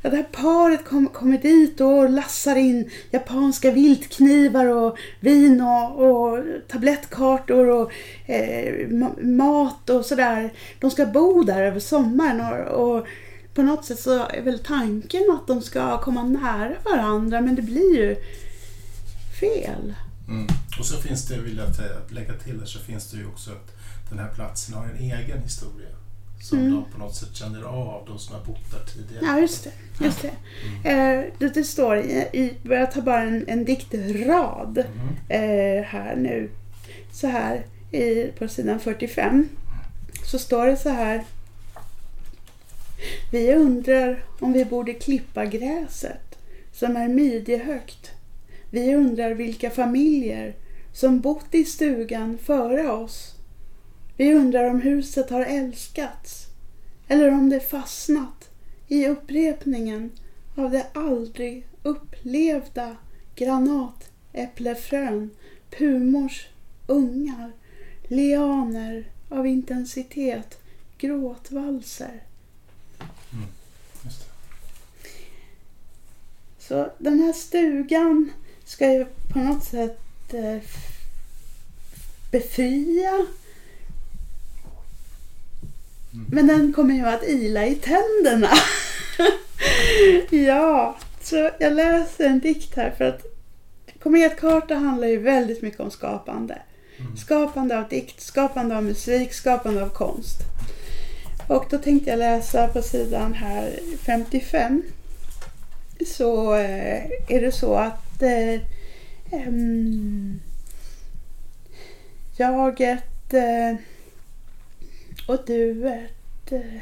[0.03, 6.07] Ja, det här paret kom, kommer dit och lassar in japanska viltknivar och vin och,
[6.07, 7.93] och tablettkartor och
[8.27, 8.89] eh,
[9.21, 10.53] mat och sådär.
[10.81, 13.07] De ska bo där över sommaren och, och
[13.57, 17.63] på något sätt så är väl tanken att de ska komma nära varandra men det
[17.63, 18.17] blir ju
[19.41, 19.95] fel.
[20.29, 20.47] Mm.
[20.79, 21.69] Och så finns det, vill jag
[22.15, 23.75] lägga till här, så finns det ju också att
[24.11, 25.89] den här platsen har en egen historia.
[26.43, 26.71] Som Mm.
[26.75, 29.25] de på något sätt känner av, de som har bott där tidigare.
[29.27, 30.05] Ja, just det.
[30.05, 30.31] Just det.
[30.85, 31.21] Mm.
[31.21, 35.79] Eh, det, det står i, i, jag tar bara en, en diktrad Mm.
[35.79, 36.51] eh, här nu.
[37.13, 39.49] Så här i, på sidan 45.
[40.25, 41.25] Så står det så här.
[43.33, 46.39] Vi undrar om vi borde klippa gräset
[46.73, 48.11] som är midjehögt.
[48.71, 50.55] Vi undrar vilka familjer
[50.93, 53.35] som bott i stugan före oss.
[54.17, 56.47] Vi undrar om huset har älskats
[57.09, 58.51] eller om det fastnat
[58.89, 60.11] i upprepningen
[60.57, 62.97] av det aldrig upplevda
[63.35, 65.31] granatäpplefrön,
[65.71, 66.49] pumors
[66.87, 67.53] ungar,
[68.09, 70.59] lianer av intensitet,
[70.99, 72.23] gråtvalser.
[74.05, 74.27] Just det.
[76.69, 78.33] Så den här stugan
[78.65, 79.99] ska ju på något sätt
[80.33, 80.59] eh,
[82.31, 83.27] befria.
[86.13, 86.27] Mm.
[86.31, 88.51] Men den kommer ju att ila i tänderna.
[90.47, 93.23] ja, så jag läser en dikt här för att
[94.03, 96.59] Kometkarta handlar ju väldigt mycket om skapande.
[96.99, 97.17] Mm.
[97.17, 100.39] Skapande av dikt, skapande av musik, skapande av konst.
[101.49, 104.83] Och då tänkte jag läsa på sidan här 55.
[106.07, 108.61] Så eh, är det så att eh,
[112.37, 113.77] jaget eh,
[115.29, 116.81] och duet eh,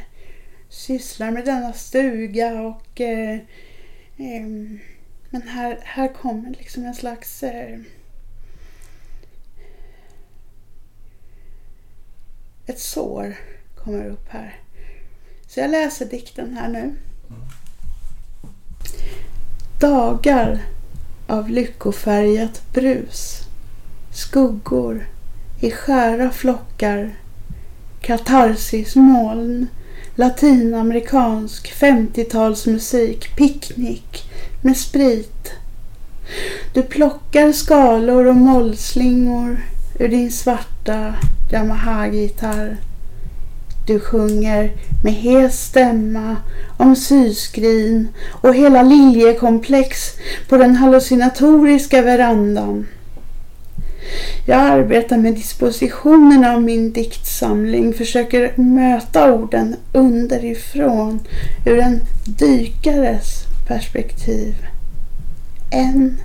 [0.69, 3.39] sysslar med denna stuga och eh,
[5.31, 7.79] men här, här kommer liksom en slags eh,
[12.67, 13.37] ett sår
[13.75, 14.61] kommer upp här.
[15.47, 16.79] Så jag läser dikten här nu.
[16.79, 16.97] Mm.
[19.79, 20.63] Dagar
[21.27, 23.41] av lyckofärgat brus.
[24.13, 25.07] Skuggor
[25.61, 27.15] i skära flockar.
[28.01, 29.67] Katarsismoln.
[30.15, 33.37] Latinamerikansk 50-talsmusik.
[33.37, 34.31] Picknick
[34.63, 35.51] med sprit.
[36.73, 39.61] Du plockar skalor och mollslingor
[39.99, 41.15] ur din svarta
[41.53, 42.77] Yamaha-gitarr.
[43.87, 44.73] Du sjunger
[45.03, 46.37] med hes stämma
[46.77, 50.13] om syskrin och hela liljekomplex
[50.49, 52.87] på den hallucinatoriska verandan.
[54.47, 61.21] Jag arbetar med dispositionerna av min diktsamling, försöker möta orden underifrån
[61.67, 64.55] ur en dykares perspektiv.
[65.71, 66.21] En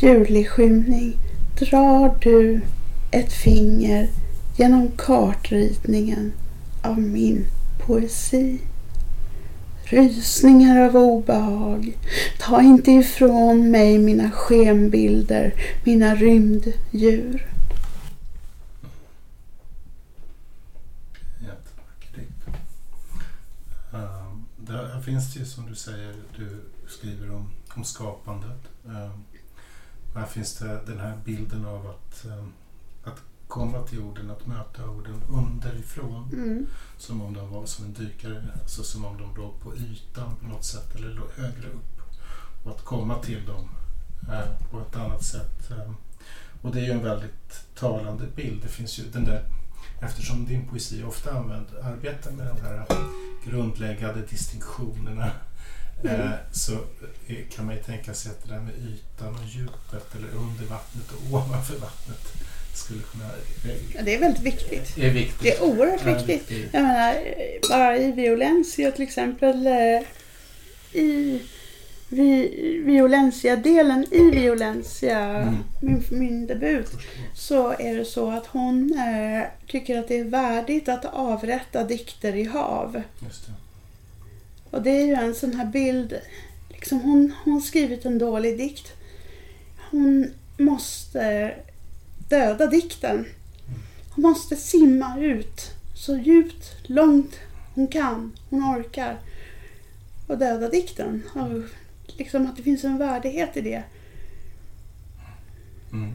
[0.00, 1.16] ljuvlig skymning
[1.58, 2.60] drar du
[3.10, 4.08] ett finger
[4.56, 6.32] genom kartritningen
[6.82, 7.46] av min
[7.86, 8.60] poesi.
[9.84, 11.98] Rysningar av obehag.
[12.38, 15.54] Ta inte ifrån mig mina skenbilder,
[15.84, 17.52] mina rymddjur.
[23.92, 28.60] Ehm, där, här finns det ju som du säger, du skriver om, om skapandet.
[28.84, 29.24] Um,
[30.14, 32.61] här finns det den här bilden av att, att
[33.52, 36.30] komma till orden, att möta orden underifrån.
[36.32, 36.66] Mm.
[36.98, 40.46] Som om de var som en dykare, alltså som om de låg på ytan på
[40.46, 42.00] något sätt eller låg högre upp.
[42.64, 43.68] Och att komma till dem
[44.28, 45.70] eh, på ett annat sätt.
[45.70, 45.92] Eh.
[46.62, 48.62] Och det är ju en väldigt talande bild.
[48.62, 49.44] Det finns ju den där,
[50.00, 52.86] eftersom din poesi ofta använd, arbetar med de här
[53.44, 55.30] grundläggande distinktionerna
[56.04, 56.20] Mm.
[56.20, 56.72] eh, så
[57.26, 60.64] eh, kan man ju tänka sig att det där med ytan och djupet eller under
[60.64, 62.32] vattnet och ovanför vattnet
[62.76, 63.24] skulle kunna...
[63.94, 64.98] Ja, det är väldigt viktigt.
[64.98, 65.40] är viktigt.
[65.42, 66.50] Det är oerhört Ja, viktigt.
[66.50, 66.68] viktigt.
[66.74, 67.14] Jag menar,
[67.68, 69.66] bara i Violencia till exempel.
[69.66, 70.02] eh,
[70.92, 71.40] I
[72.08, 72.48] vi,
[72.84, 75.56] Violencia-delen i Violencia, Mm.
[75.80, 76.90] min, min debut,
[77.34, 82.36] så är det så att hon eh, tycker att det är värdigt att avrätta dikter
[82.36, 82.92] i hav.
[83.20, 83.52] Det.
[84.70, 86.14] Och det är ju en sån här bild.
[86.68, 88.92] Liksom hon hon har skrivit en dålig dikt.
[89.90, 91.54] Hon måste
[92.32, 93.26] döda dikten.
[94.10, 97.38] Hon måste simma ut så djupt, långt
[97.74, 99.18] hon kan, hon orkar.
[100.26, 101.22] Och döda dikten.
[101.34, 101.62] Och
[102.18, 103.82] liksom att det finns en värdighet i det.
[105.92, 106.12] Mm.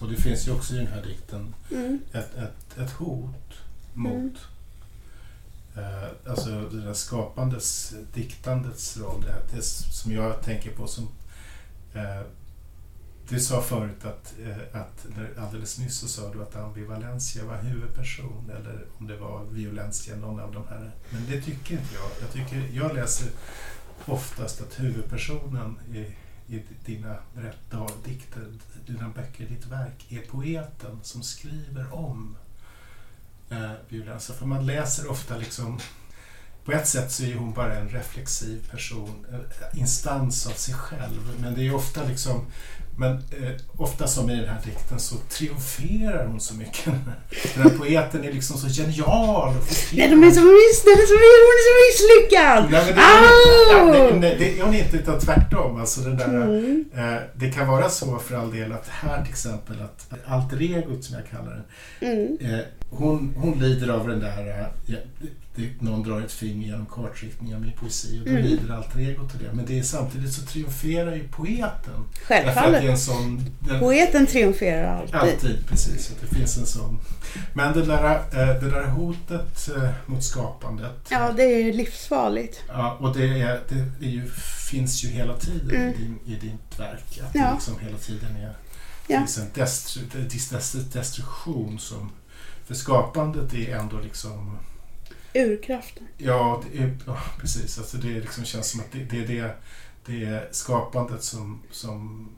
[0.00, 1.98] Och det finns ju också i den här dikten Mm.
[2.12, 3.54] ett, ett, ett hot
[3.94, 4.34] mot
[5.76, 9.22] eh, alltså det där skapandets, diktandets roll.
[9.22, 11.08] Det, här, det som jag tänker på som
[11.94, 12.22] eh,
[13.28, 15.06] du sa förut att, eh, att
[15.38, 20.40] alldeles nyss så sa du att ambivalensia var huvudperson eller om det var violensia, någon
[20.40, 20.90] av de här.
[21.10, 22.10] Men det tycker inte jag.
[22.20, 23.28] Jag, tycker, jag läser
[24.06, 25.98] oftast att huvudpersonen i,
[26.54, 28.46] i dina berättar, dikter,
[28.86, 32.36] dina böcker, ditt verk är poeten som skriver om
[33.50, 34.36] eh, violensia.
[34.36, 35.80] För man läser ofta liksom
[36.68, 41.36] på ett sätt så är hon bara en reflexiv person, en instans av sig själv.
[41.40, 42.46] Men det är ofta liksom
[42.96, 46.84] men eh, ofta som i den här dikten så triumferar hon så mycket.
[47.54, 49.54] Den här poeten är liksom så genial.
[49.92, 52.70] Nej, de är så miss, den är så, hon är så misslyckad!
[52.70, 53.02] Nej, men det,
[53.72, 55.80] ja, nej, nej, det är hon inte, utan tvärtom.
[55.80, 56.84] Alltså den där, Mm.
[56.96, 61.04] eh, det kan vara så för all del att här till exempel att alter egot
[61.04, 61.64] som jag kallar
[62.00, 62.10] den,
[62.40, 62.54] Mm.
[62.54, 62.60] eh,
[62.90, 64.94] hon, hon lider av den där, eh,
[65.58, 68.42] det, någon drar ett finger genom kartriktningen av min poesi och då Mm.
[68.42, 69.52] lider alter egot till det.
[69.52, 72.04] Men det är samtidigt så triumferar ju poeten.
[72.28, 72.84] Därför att det Självfallet.
[72.84, 73.44] är en sån...
[73.60, 75.14] Den, Poeten triumferar alltid.
[75.14, 76.10] Alltid, precis.
[76.10, 76.98] Att det finns en sån.
[77.54, 81.06] Men det där, eh, det där hotet eh, mot skapandet.
[81.10, 82.62] Ja, det är livsfarligt.
[82.68, 83.60] Ja, och det, är,
[84.00, 84.30] det är ju,
[84.70, 85.88] finns ju hela tiden Mm.
[85.88, 87.20] i, din, i ditt verk.
[87.28, 87.44] Att Ja.
[87.46, 88.52] det liksom hela tiden är
[89.10, 89.18] Ja.
[89.18, 90.02] finns en destru,
[90.92, 92.10] destruktion som...
[92.66, 94.58] För skapandet är ändå liksom...
[95.38, 96.06] Urkraften.
[96.18, 97.78] Ja, det är, ja precis.
[97.78, 99.50] Alltså det liksom, känns som att det, det, det,
[100.06, 102.28] det är skapandet som, som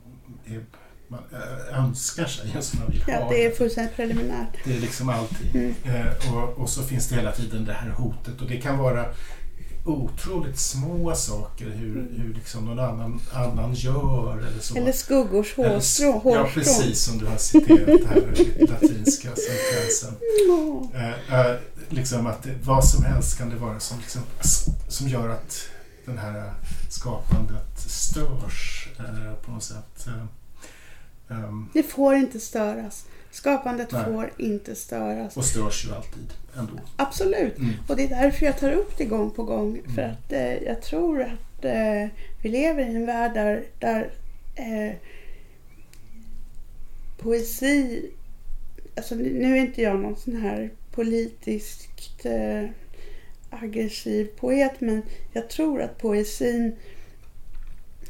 [0.45, 0.65] är,
[1.07, 4.57] man äh, önskar sig, som man vill Ja, det är fullständigt preliminärt.
[4.63, 5.55] Det är liksom alltid.
[5.55, 5.75] Mm.
[5.83, 9.05] Eh, och, och så finns det hela tiden det här hotet och det kan vara
[9.85, 14.75] otroligt små saker, hur, hur liksom någon annan, annan gör eller så.
[14.75, 16.21] Eller skuggors hårstrå.
[16.25, 20.13] Ja, precis som du har citerat här i latinska sentensen.
[20.47, 20.89] Ja.
[20.99, 21.55] Eh, eh,
[21.89, 24.21] liksom att det, vad som helst kan det vara som, liksom,
[24.87, 25.61] som gör att
[26.05, 26.53] den här
[26.89, 30.07] skapandet störs eh, på något sätt.
[31.29, 33.05] Ehm, Det får inte störas.
[33.31, 34.05] Skapandet Nej.
[34.05, 35.37] får inte störas.
[35.37, 36.73] och störs ju alltid ändå.
[36.95, 37.57] Absolut.
[37.57, 37.73] Mm.
[37.87, 39.81] Och det är därför jag tar upp det gång på gång.
[39.95, 40.11] För Mm.
[40.11, 42.07] att eh, jag tror att eh,
[42.41, 44.11] vi lever i en värld där, där
[44.55, 44.95] eh,
[47.17, 48.09] poesi...
[48.95, 52.69] Alltså nu nu är inte jag någon sån här politiskt eh,
[53.49, 55.01] aggressiv poet men
[55.33, 56.75] jag tror att poesin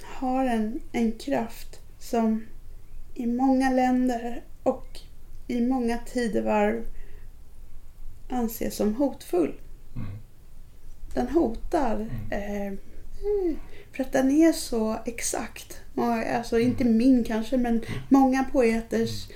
[0.03, 2.45] har en, en kraft som
[3.15, 4.99] i många länder och
[5.51, 6.85] i många tidevarv
[8.29, 9.53] anses som hotfull.
[9.95, 10.07] Mm.
[11.13, 12.09] Den hotar.
[12.31, 13.57] Eh, mm,
[13.91, 15.81] för att den är så exakt.
[16.35, 19.27] Alltså inte min kanske men många poeters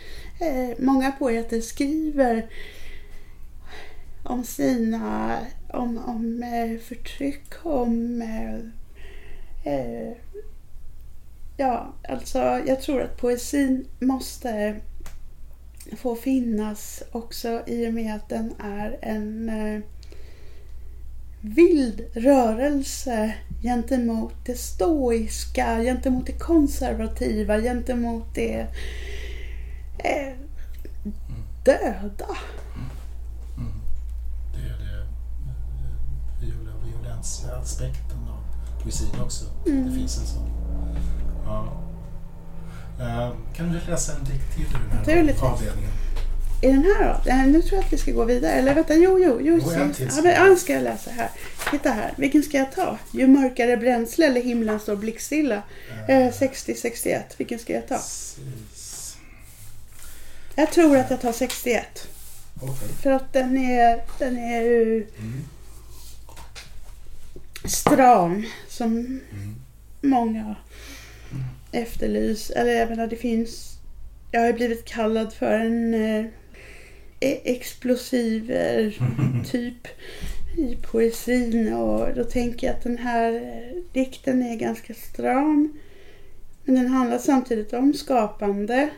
[0.41, 2.49] eh, Många poeter skriver
[4.23, 5.37] om sina
[5.67, 8.55] om, om eh, förtryck, om eh,
[9.73, 10.13] eh,
[11.57, 14.75] Ja, alltså jag tror att poesin måste
[15.97, 19.81] få finnas också i och med att den är en eh,
[21.41, 28.67] vild rörelse gentemot det stoiska, gentemot det konservativa, gentemot det
[29.97, 30.33] eh,
[31.65, 32.37] döda.
[33.57, 33.81] Mm.
[34.53, 38.43] Det är det eh, viola, aspekten av
[38.83, 39.45] poesin också.
[39.67, 39.85] Mm.
[39.85, 40.49] Det finns en sån.
[41.45, 41.84] Ja.
[42.99, 45.91] Eh, kan du läsa en dikt till ur den här avdelningen?
[46.61, 47.29] Är den här då?
[47.31, 48.51] Eh, Nu tror jag att vi ska gå vidare.
[48.51, 49.59] Eller vänta, jo, jo, jo.
[49.63, 51.29] Jo, en till ja, men, ska jag läsa här.
[51.71, 52.13] Titta här.
[52.17, 52.97] Vilken ska jag ta?
[53.11, 55.63] Ju mörkare bränsle eller himlen står blickstilla.
[56.07, 57.21] Eh, 60-61.
[57.37, 57.95] Vilken ska jag ta?
[57.95, 59.17] Precis.
[60.55, 62.07] Jag tror att jag tar 61.
[62.61, 62.87] Okej.
[63.03, 65.43] För att den är, den är ju Mm.
[67.65, 68.45] stram.
[68.69, 69.55] Som Mm.
[70.01, 70.55] många
[71.71, 72.55] efterlyser.
[72.55, 73.79] Eller jag menar det finns.
[74.31, 76.25] Jag har ju blivit kallad för en eh,
[77.19, 78.91] e- explosiv eh,
[79.51, 79.87] typ
[80.57, 85.79] i poesin och då tänker jag att den här eh, dikten är ganska stram.
[86.63, 88.89] Men den handlar samtidigt om skapande.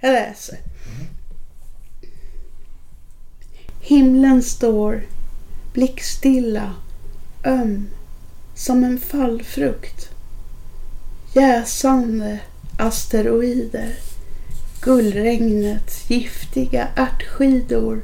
[0.00, 0.58] Jag läser.
[3.80, 5.02] Himlen står
[5.72, 6.74] blickstilla,
[7.44, 7.88] öm
[8.58, 10.08] som en fallfrukt.
[11.34, 12.38] Jäsande
[12.78, 13.94] asteroider,
[14.80, 16.04] Gullregnet.
[16.08, 18.02] giftiga ärtskidor.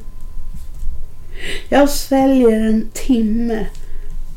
[1.68, 3.66] Jag sväljer en timme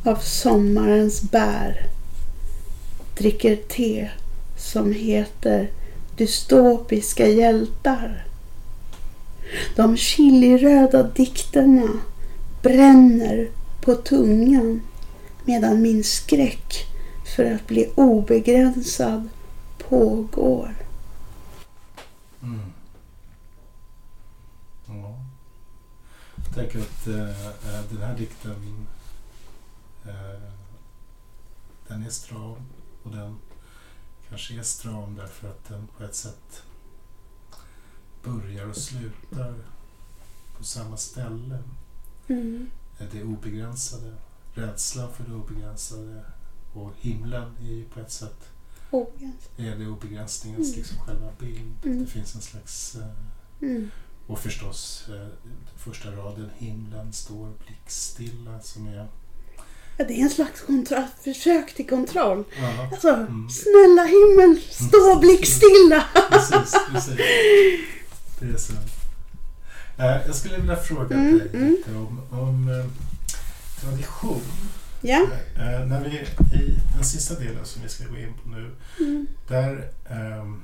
[0.03, 1.87] av sommarens bär.
[3.17, 4.09] Dricker te
[4.57, 5.69] som heter
[6.17, 8.25] dystopiska hjältar.
[9.75, 11.89] De chiliröda dikterna
[12.61, 13.47] bränner
[13.81, 14.81] på tungan
[15.47, 16.85] medan min skräck
[17.35, 19.29] för att bli obegränsad
[19.77, 20.75] pågår.
[22.41, 22.71] Mm.
[24.87, 25.19] Ja.
[26.35, 28.87] Jag tänker att eh, eh, den här dikten
[30.05, 30.41] eh,
[31.87, 32.55] den är stram
[33.03, 33.37] och den
[34.29, 36.63] kanske är stram därför att den på ett sätt
[38.23, 39.55] börjar och slutar
[40.57, 41.63] på samma ställe.
[42.27, 42.69] Mm.
[42.99, 44.13] Eh, Det obegränsade,
[44.57, 46.23] rädslan för det obegränsade
[46.73, 48.49] och himlen är ju på ett sätt
[48.91, 49.49] Obegränsad.
[49.57, 50.77] är det obegränsningens Mm.
[50.79, 51.73] liksom själva bild.
[51.85, 51.99] Mm.
[52.05, 53.07] Det finns en slags eh,
[53.61, 53.91] Mm.
[54.27, 55.27] Och förstås eh,
[55.77, 59.07] första raden, himlen står blickstilla som är...
[59.97, 62.43] Ja, det är en slags kontroll, försök till kontroll.
[62.57, 63.49] Ja, Alltså, Mm.
[63.49, 66.05] snälla himmel, stå blickstilla!
[66.29, 67.15] precis, precis.
[68.39, 68.73] Det är så.
[69.97, 71.69] Eh, jag skulle vilja fråga Mm, dig mm.
[71.71, 72.85] lite om, om eh,
[73.81, 74.41] tradition.
[75.01, 75.27] Ja.
[75.55, 76.09] Eh, när vi
[76.57, 79.27] i den sista delen som vi ska gå in på nu, Mm.
[79.47, 80.61] där, ehm,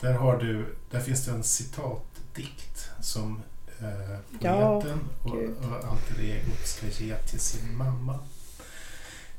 [0.00, 3.42] där, har du, där finns det en citatdikt som
[3.80, 5.54] eh, Ja, poeten och, gud.
[5.58, 8.18] och alter egot ska ge till sin mamma.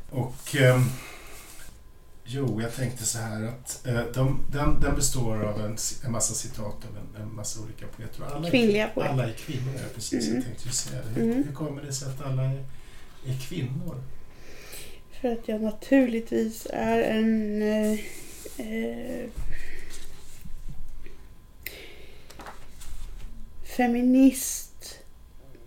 [0.10, 0.86] Och ehm,
[2.32, 6.34] jo, jag tänkte så här att eh, de, den, den består av en, en massa
[6.34, 8.24] citat av en, en massa olika poeter.
[8.24, 9.12] Alla Kvinnliga poeter.
[9.12, 10.24] Alla är kvinnor, ja, precis.
[10.28, 10.36] Mm.
[10.36, 11.22] Jag tänkte ju säga det.
[11.22, 11.44] Hur, Mm.
[11.44, 12.64] hur kommer det sig att alla är,
[13.26, 14.04] är kvinnor?
[15.22, 18.00] För att jag naturligtvis är en eh,
[18.58, 19.30] eh,
[23.78, 25.00] feminist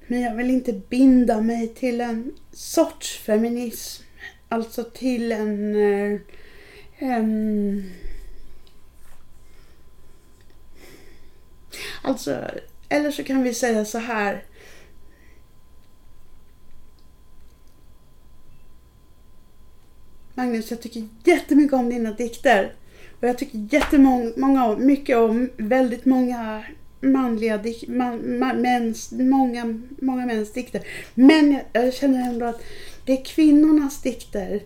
[0.07, 4.03] Men jag vill inte binda mig till en sorts feminism.
[4.49, 5.75] Alltså till en...
[7.03, 7.85] Um,
[12.03, 12.51] alltså,
[12.89, 14.45] eller så kan vi säga så här.
[20.35, 22.75] Magnus, jag tycker jättemycket om dina dikter.
[23.21, 26.65] Och jag tycker jättemånga, mycket om väldigt många
[27.01, 30.83] manliga dik, man, man, mäns, många, många mäns dikter.
[31.15, 32.63] Men jag, jag känner ändå att
[33.05, 34.63] det är kvinnornas dikter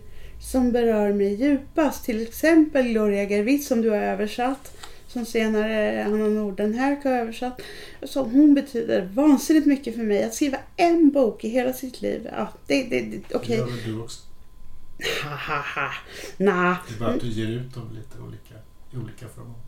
[0.51, 2.05] som berör mig djupast.
[2.05, 4.77] Till exempel Gloria Gervitz som du har översatt.
[5.07, 7.61] Som senare Anna Nordenhärk har översatt.
[8.03, 10.23] Så hon betyder vansinnigt mycket för mig.
[10.23, 12.29] Att skriva en bok i hela sitt liv.
[12.31, 13.57] Ja, det, det, det, Det okej.
[13.57, 14.19] gör väl du också?
[15.23, 15.91] Ha, ha, ha.
[16.37, 16.77] Nah.
[16.87, 18.55] Det är bara att du ger ut dem lite olika,
[18.93, 19.25] olika.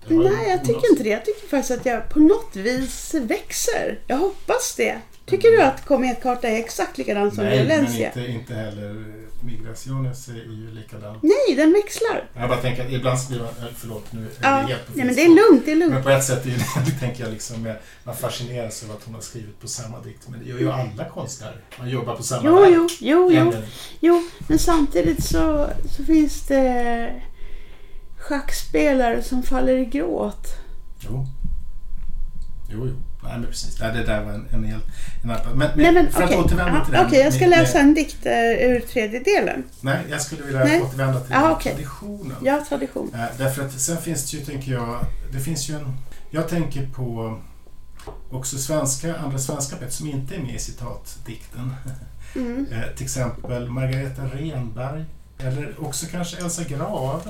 [0.08, 1.10] Det Nej, jag tycker inte det.
[1.10, 4.00] Jag tycker faktiskt att jag på något vis växer.
[4.08, 5.02] Jag hoppas det.
[5.30, 8.08] Tycker du att Kometkarta är exakt likadan som Nej, men Violencia?
[8.08, 11.20] inte, inte heller Migraciones är ju likadan.
[11.22, 12.30] Nej, den växlar.
[12.34, 15.06] Jag bara tänker att ibland skriver man, eh, förlåt nu är Ja, helt på nej,
[15.06, 15.94] men det är lugnt, det är lugnt.
[15.94, 17.74] Men på ett sätt är tänker jag liksom,
[18.04, 20.28] man fascineras över att hon har skrivit på samma dikt.
[20.30, 21.62] Men det gör ju alla konstnärer.
[21.80, 23.54] Man jobbar på samma Jo, jo, jo, jo,
[24.00, 24.24] jo.
[24.48, 27.22] Men samtidigt så, så finns det
[28.18, 30.48] schackspelare som faller i gråt.
[31.00, 31.26] Jo.
[32.70, 32.96] Jo, jo.
[33.24, 33.80] Nej, men precis.
[33.80, 34.84] Nej, det där var en, en helt...
[35.24, 36.38] En annan, men, Nej, men för okej.
[36.38, 37.06] att återvända Ja, till den.
[37.06, 39.64] Okej, jag ska med- läsa en dikt eh, ur tredje delen.
[39.82, 40.82] Nej, jag skulle vilja Nej.
[40.82, 41.72] återvända till den okej.
[41.74, 42.36] traditionen.
[42.44, 43.12] Ja, tradition.
[43.14, 45.00] Eh, Därför att sen finns det ju, tänker jag,
[45.32, 45.94] det finns ju en...
[46.30, 47.40] Jag tänker på
[48.32, 51.74] också svenska, andra svenska poeter som inte är med i citatdikten.
[52.36, 52.66] Mm.
[52.72, 55.06] Eh, till exempel Margareta Renberg.
[55.40, 57.22] Eller också kanske Elsa Grave.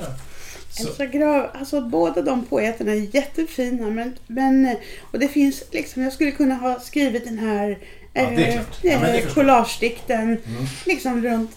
[0.80, 4.78] Elsa Grav, alltså båda de poeterna är jättefina men, men eh,
[5.12, 7.78] och det finns liksom, jag skulle kunna ha skrivit den här
[8.14, 8.62] Ja, är eh.
[8.82, 10.38] Ja, eh, collagedikten mm.
[10.86, 11.52] liksom runt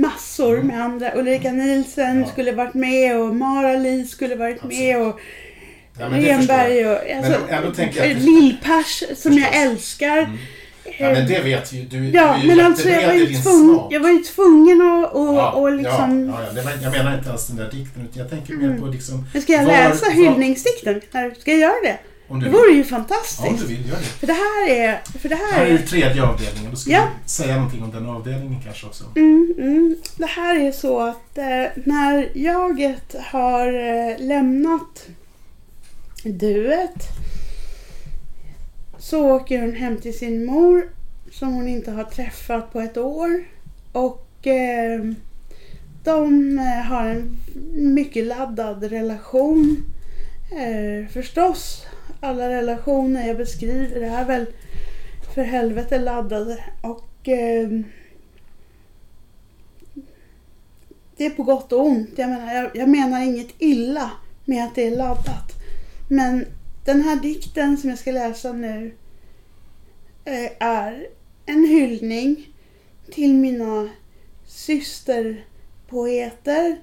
[0.00, 0.66] massor Mm.
[0.66, 1.14] med andra.
[1.16, 2.26] Ulrika Nielsen Ja.
[2.26, 4.78] skulle varit med och Mara Li skulle varit Absolut.
[4.78, 5.20] med och
[5.98, 6.26] ja, jag.
[6.26, 7.64] Renberg och alltså, jag
[8.16, 9.62] att- Lill-Pers som jag Förstås.
[9.66, 10.18] älskar.
[10.18, 10.36] Mm.
[10.98, 12.08] Ja, men det vet ju du.
[12.10, 15.50] Ja, du men alltså jag var, ju tvungen, jag var ju tvungen att och, Ja,
[15.50, 16.28] och liksom...
[16.34, 16.52] ja, ja.
[16.52, 18.80] Det var, jag menar inte alls den där dikten utan jag tänker mer Mm.
[18.80, 19.24] på liksom...
[19.32, 21.00] Men ska jag Var- läsa var- hyllningsdikten?
[21.12, 21.98] Här, Ska jag göra det?
[22.28, 22.76] Om Det du vore vill.
[22.76, 23.58] ju Ja, om fantastiskt.
[23.60, 24.02] du vill, gör det.
[24.02, 25.00] För det här är...
[25.18, 25.70] För det här Här är är...
[25.70, 26.70] ju tredje avdelningen.
[26.70, 27.04] Då ska Ja.
[27.24, 29.04] vi säga någonting om den avdelningen kanske också.
[29.16, 29.96] Mm, mm.
[30.16, 35.06] Det här är så att eh, när jaget har eh, lämnat
[36.24, 36.94] duet
[39.00, 40.88] så åker hon hem till sin mor
[41.30, 43.44] som hon inte har träffat på ett år.
[43.92, 45.04] Och eh,
[46.04, 47.38] de eh, har en
[47.94, 49.84] mycket laddad relation.
[50.52, 51.86] Eh, förstås,
[52.20, 54.46] alla relationer jag beskriver är väl
[55.34, 56.64] för helvete laddade.
[56.80, 57.68] Och eh,
[61.16, 62.10] det är på gott och ont.
[62.16, 64.10] Jag menar, jag, jag menar inget illa
[64.44, 65.52] med att det är laddat.
[66.08, 66.46] Men
[66.94, 68.94] den här dikten som jag ska läsa nu
[70.24, 71.06] eh, är
[71.46, 72.48] en hyllning
[73.12, 73.88] till mina
[74.46, 76.78] systerpoeter,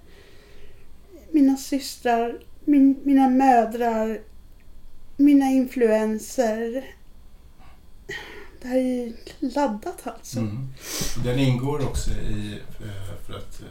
[1.31, 4.21] mina systrar, min, mina mödrar,
[5.17, 6.85] mina influenser.
[8.61, 10.39] Det här är ju laddat alltså.
[10.39, 10.67] Mm.
[11.23, 13.67] Den ingår också i, eh, för att eh,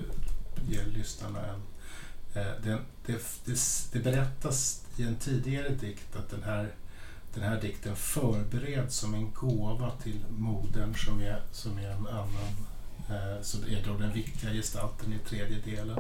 [0.71, 1.63] ge lyssnarna en...
[2.35, 3.59] Det, det, det,
[3.93, 6.69] det berättas i en tidigare dikt att den här,
[7.35, 12.57] den här dikten förbereds som en gåva till modern som är, som är en annan
[13.09, 15.99] eh, som är då den viktiga gestalten i tredje delen.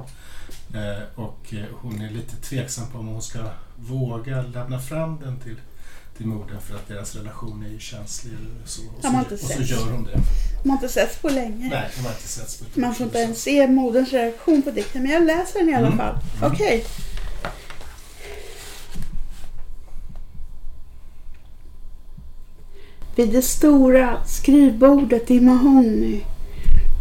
[0.75, 3.39] Eh, Och eh, hon är lite tveksam på om hon ska
[3.79, 5.57] våga lämna fram den till,
[6.17, 8.33] till modern för att deras relation är ju känslig.
[8.35, 8.83] Eller så.
[8.83, 10.19] Och, så, och så gör hon det.
[10.65, 11.69] Man har inte setts på länge.
[11.69, 15.03] Nej, de har inte setts på Man får inte ens se moderns reaktion på dikten,
[15.03, 15.99] men jag läser den i alla Mm.
[15.99, 16.19] fall.
[16.39, 16.53] Mm.
[16.53, 16.85] Okej.
[23.17, 26.21] Vid det stora skrivbordet i mahogny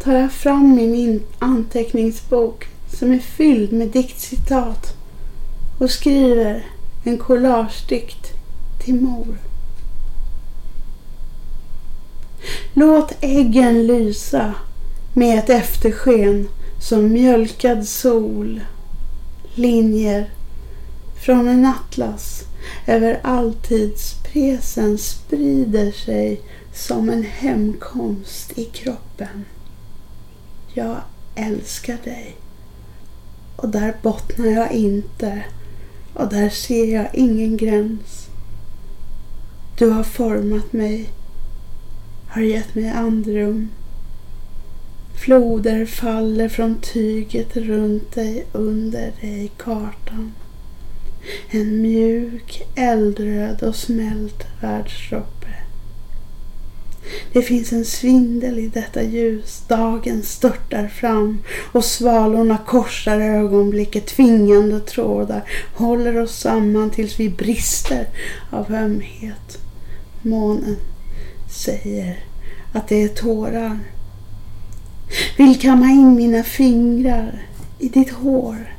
[0.03, 4.93] tar jag fram min anteckningsbok som är fylld med diktcitat
[5.79, 6.65] och skriver
[7.03, 8.31] en collagedikt
[8.85, 9.37] till mor.
[12.73, 14.53] Låt äggen lysa
[15.13, 16.47] med ett eftersken
[16.81, 18.61] som mjölkad sol.
[19.55, 20.29] Linjer
[21.25, 22.43] från en atlas
[22.87, 23.19] över
[24.35, 26.41] alltidspresen sprider sig
[26.73, 29.45] som en hemkomst i kroppen.
[30.73, 30.97] Jag
[31.35, 32.35] älskar dig.
[33.55, 35.43] Och där bottnar jag inte.
[36.13, 38.27] Och där ser jag ingen gräns.
[39.77, 41.09] Du har format mig.
[42.27, 43.69] har gett mig andrum.
[45.25, 50.31] Floder faller från tyget runt dig, under dig kartan.
[51.49, 55.47] En mjuk, eldröd och smält världsdroppe.
[57.33, 59.63] Det finns en svindel i detta ljus.
[59.67, 61.39] Dagen störtar fram
[61.71, 64.07] och svalorna korsar ögonblicket.
[64.07, 68.07] Tvingande trådar håller oss samman tills vi brister
[68.51, 69.57] av ömhet.
[70.21, 70.75] Månen
[71.51, 72.19] säger
[72.73, 73.79] att det är tårar.
[75.37, 77.41] Vill kamma in mina fingrar
[77.79, 78.75] i ditt hår.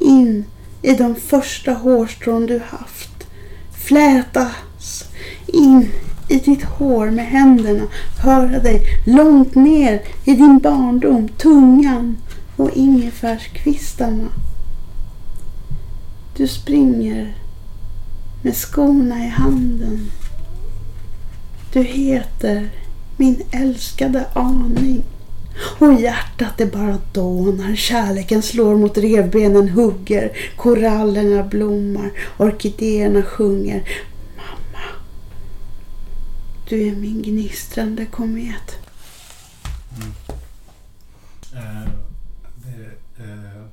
[0.00, 0.44] In
[0.84, 3.26] i de första hårstrån du haft.
[3.72, 5.04] Flätas
[5.46, 5.88] in
[6.28, 7.84] i ditt hår med händerna.
[8.18, 11.28] Höra dig långt ner i din barndom.
[11.28, 12.16] Tungan
[12.56, 14.28] och ingefärskvistarna.
[16.36, 17.34] Du springer
[18.42, 20.10] med skorna i handen.
[21.72, 22.70] Du heter
[23.16, 25.02] min älskade aning.
[25.56, 27.76] Och hjärtat är bara dånar.
[27.76, 30.36] Kärleken slår mot revbenen, hugger.
[30.56, 32.12] Korallerna blommar.
[32.36, 33.88] Orkidéerna sjunger.
[34.36, 34.84] Mamma,
[36.68, 38.78] du är min gnistrande komet.
[39.96, 40.12] Mm.
[41.54, 41.88] Eh,
[42.56, 42.84] det,
[43.24, 43.64] eh,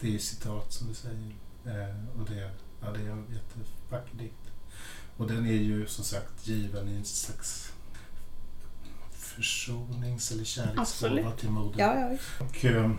[0.00, 1.34] det är citat som du säger.
[1.66, 4.34] Eh, och det, ja, det är en jättevacker dikt.
[5.16, 7.63] Och den är ju som sagt given i en slags
[9.36, 11.80] försonings eller kärleksgåva till moder.
[11.80, 12.16] Ja, ja.
[12.46, 12.90] Och, äh,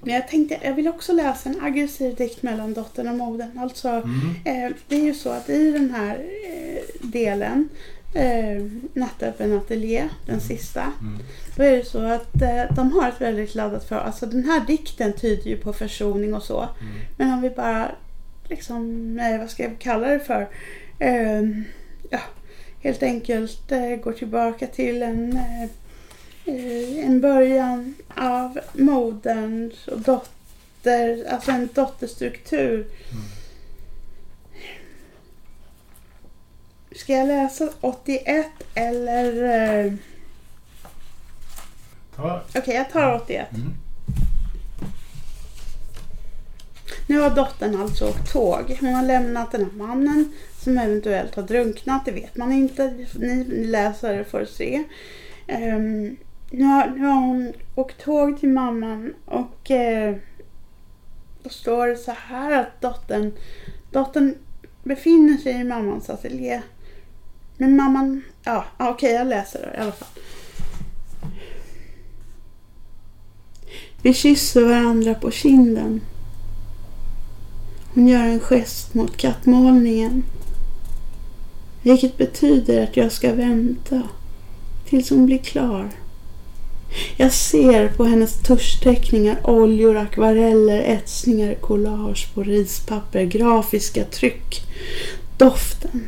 [0.00, 3.58] Men jag tänkte, jag vill också läsa en aggressiv dikt mellan dottern och modern.
[3.58, 7.68] Alltså, mm, eh, det är ju så att i den här eh, delen,
[8.14, 10.40] eh, Nattöppen ateljé, den Mm.
[10.48, 11.18] sista, mm,
[11.56, 14.66] då är det så att eh, de har ett väldigt laddat för, alltså den här
[14.66, 16.60] dikten tyder ju på försoning och så.
[16.60, 17.90] mm, Men om vi bara
[18.48, 20.48] liksom, nej, vad ska jag kalla det för?
[22.82, 25.62] Helt enkelt eh, går tillbaka till en, eh,
[26.54, 32.74] eh, en början av moderns och dotter, alltså en dotterstruktur.
[33.12, 33.24] mm.
[36.92, 39.96] Ska jag läsa 81 eller?
[42.16, 43.46] Ta, Okej, jag tar 81.
[43.52, 43.74] mm,
[47.06, 48.76] Nu har dottern alltså åkt tåg.
[48.80, 52.04] Hon har lämnat den här mannen som eventuellt har drunknat.
[52.04, 53.06] Det vet man inte.
[53.14, 54.84] Ni läsare får se.
[55.48, 56.16] Um,
[56.50, 60.16] nu, har, nu har hon åkt tåg till mamman och uh,
[61.42, 63.32] då står det så här att dottern,
[63.90, 64.34] dottern
[64.84, 66.62] befinner sig i mammans ateljé.
[67.56, 70.08] Men mamman, ja okej okej jag läser det i alla fall.
[74.02, 76.00] Vi kysser varandra på kinden.
[77.94, 80.24] Hon gör en gest mot kattmålningen.
[81.82, 84.02] Vilket betyder att jag ska vänta
[84.88, 85.90] tills hon blir klar.
[87.16, 94.62] Jag ser på hennes tuschteckningar, oljor, akvareller, etsningar, collage på rispapper, grafiska tryck.
[95.36, 96.02] Doften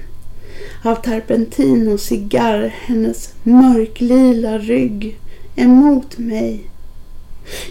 [0.83, 5.18] av terpentin och cigarr, hennes mörklila rygg
[5.57, 6.71] emot mig.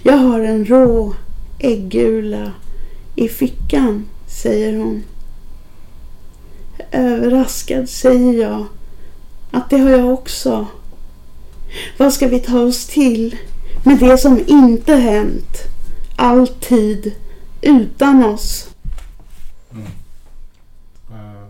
[0.04, 1.14] Jag har en rå
[1.60, 2.52] äggula
[3.16, 5.04] i fickan, säger hon.
[6.92, 8.66] Överraskad säger jag
[9.52, 10.68] att det har jag också.
[11.98, 13.38] Vad ska vi ta oss till
[13.84, 15.58] med det som inte hänt?
[16.16, 17.14] Alltid
[17.62, 18.70] utan oss.
[19.72, 19.86] mm.
[21.12, 21.44] Eh,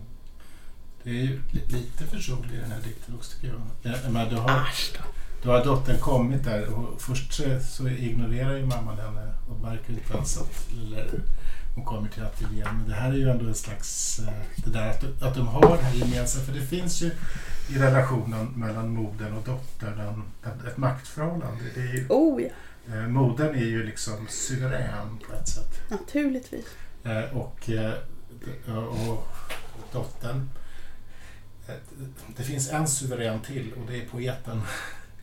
[1.03, 3.47] Det är ju li- lite försonlig i den här dikten också tycker
[3.83, 3.93] jag.
[4.03, 4.67] jag men du, har,
[5.43, 9.89] då har dottern kommit där och först så, så ignorerar ju mamman henne och märker
[9.93, 10.67] inte ens att
[11.75, 12.77] hon kommer till ateljén.
[12.77, 14.33] Men det här är ju ändå en slags, eh,
[14.65, 16.45] det där att, att de har det här gemensamt.
[16.45, 17.11] För det finns ju
[17.69, 20.23] i relationen mellan modern och dottern
[20.67, 21.63] ett, maktförhållande.
[21.75, 22.49] Det är ju, Oh ja,
[22.95, 25.89] eh, modern är ju liksom suverän på ett sätt.
[25.89, 26.65] naturligtvis.
[27.03, 27.59] Eh, och,
[28.67, 29.27] och
[29.91, 30.49] dottern.
[32.37, 34.61] Det finns en suverän till och det är poeten.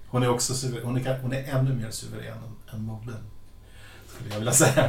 [0.08, 3.22] Hon är, också suver- hon är, hon är ännu mer suverän än, än modern.
[4.16, 4.88] Skulle jag vilja säga.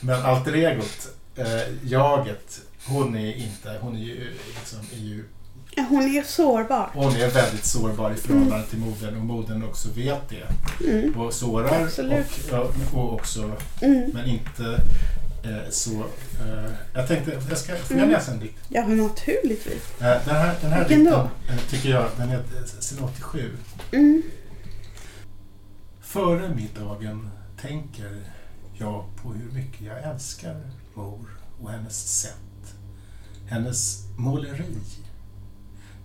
[0.00, 1.46] Men alter egot, eh,
[1.84, 5.24] jaget, hon är inte, hon är ju, liksom, är ju
[5.88, 6.90] Hon är sårbar.
[6.94, 10.46] hon är väldigt sårbar i förhållande till modern och modern också vet det.
[10.90, 11.20] Mm.
[11.20, 12.50] Och sårar Absolut.
[12.52, 14.10] och, och också Mm.
[14.14, 14.64] men inte
[15.44, 15.90] eh, så...
[15.92, 18.10] Eh, jag tänkte, jag ska, får jag Mm.
[18.10, 18.58] läsa en dikt?
[18.68, 20.00] Ja, men naturligtvis.
[20.00, 21.52] Eh, den här, den här Vilken dikten då?
[21.52, 23.50] eh, tycker jag, den är eh, sin 87.
[23.92, 24.22] Mm.
[26.00, 28.22] Före middagen tänker
[28.82, 32.74] jag på hur mycket jag älskar mor och hennes sätt.
[33.46, 34.78] Hennes måleri.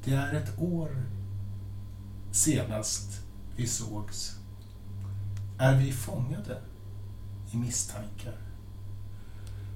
[0.04, 1.04] Det är ett år
[2.32, 3.22] senast
[3.56, 4.40] vi sågs?
[5.58, 6.62] Är vi fångade
[7.52, 8.38] i misstankar?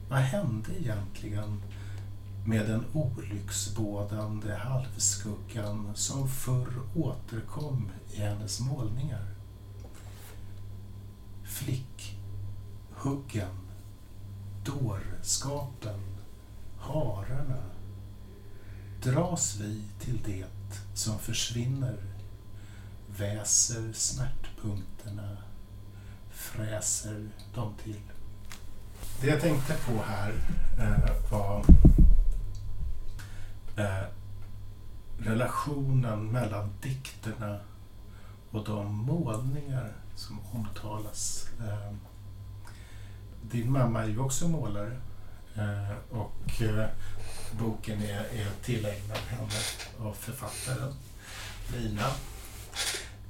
[0.09, 1.61] Vad hände egentligen
[2.45, 9.27] med den olycksbådande halvskuggan som förr återkom i hennes målningar?
[13.03, 13.57] Huggen,
[14.63, 15.99] dårskapen,
[16.79, 17.63] hararna.
[19.03, 20.45] Dras vi till det
[20.93, 21.97] som försvinner,
[23.17, 25.37] väser smärtpunkterna,
[26.29, 28.01] fräser dem till.
[29.21, 30.33] Det jag tänkte på här
[30.79, 31.65] eh, var
[33.75, 34.07] eh,
[35.17, 37.59] relationen mellan dikterna
[38.51, 41.47] och de målningar som omtalas.
[41.59, 42.10] Eh,
[43.41, 45.01] din mamma är ju också målare
[45.55, 46.89] eh, och eh,
[47.59, 49.59] boken är, är tillägnad henne
[49.99, 50.93] av författaren
[51.73, 52.07] Lina.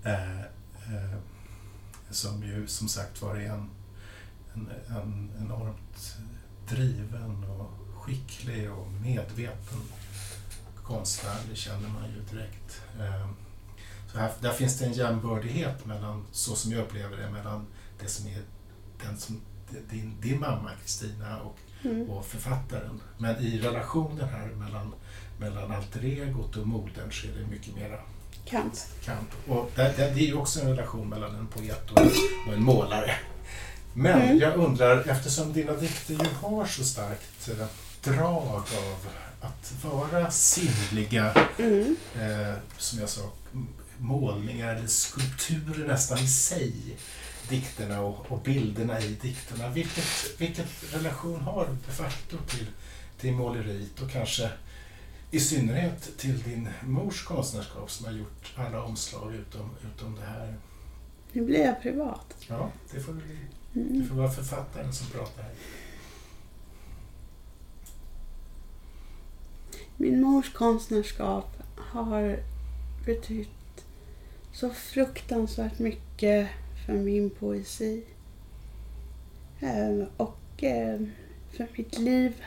[0.04, 0.46] Eh,
[2.10, 3.70] som ju som sagt var är en,
[4.54, 6.18] en, en enormt
[6.68, 9.82] driven och skicklig och medveten
[10.84, 12.82] konstnär, det känner man ju direkt.
[14.12, 17.68] Så här, där finns det en jämbördighet mellan, så som jag upplever det, mellan
[18.00, 18.42] det som är
[19.04, 19.42] den som,
[19.90, 22.10] din, din mamma Kristina och, Mm.
[22.10, 23.02] och författaren.
[23.18, 24.94] Men i relationen här mellan,
[25.40, 28.00] mellan alter egot och modern så är det mycket mera
[28.46, 28.74] Kamp.
[29.06, 29.30] kamp.
[29.48, 32.10] Och det, det, det är ju också en relation mellan en poet och en,
[32.48, 33.16] och en målare.
[33.94, 34.40] Men Mm.
[34.40, 37.66] jag undrar, eftersom dina dikter ju har så starkt eh,
[38.04, 39.08] drag av
[39.42, 41.96] att vara sinnliga, Mm.
[42.16, 43.22] eh, som jag sa,
[43.98, 46.74] målningar eller skulpturer nästan i sig,
[47.52, 49.70] dikterna och, och bilderna i dikterna.
[49.70, 50.06] Vilket,
[50.38, 52.68] vilken relation har du de facto till,
[53.20, 54.50] till måleriet och kanske
[55.32, 60.56] i synnerhet till din mors konstnärskap som har gjort alla omslag utom, utom det här.
[61.32, 62.36] Nu blir jag privat.
[62.48, 63.26] Ja, det får, bli,
[63.74, 64.08] det Mm.
[64.08, 65.52] får vara författaren som pratar här.
[69.98, 72.40] Min mors konstnärskap har
[73.06, 73.86] betytt
[74.54, 76.50] så fruktansvärt mycket
[76.86, 78.04] för min poesi.
[79.60, 81.00] Ehm, och eh,
[81.52, 82.44] för mitt liv.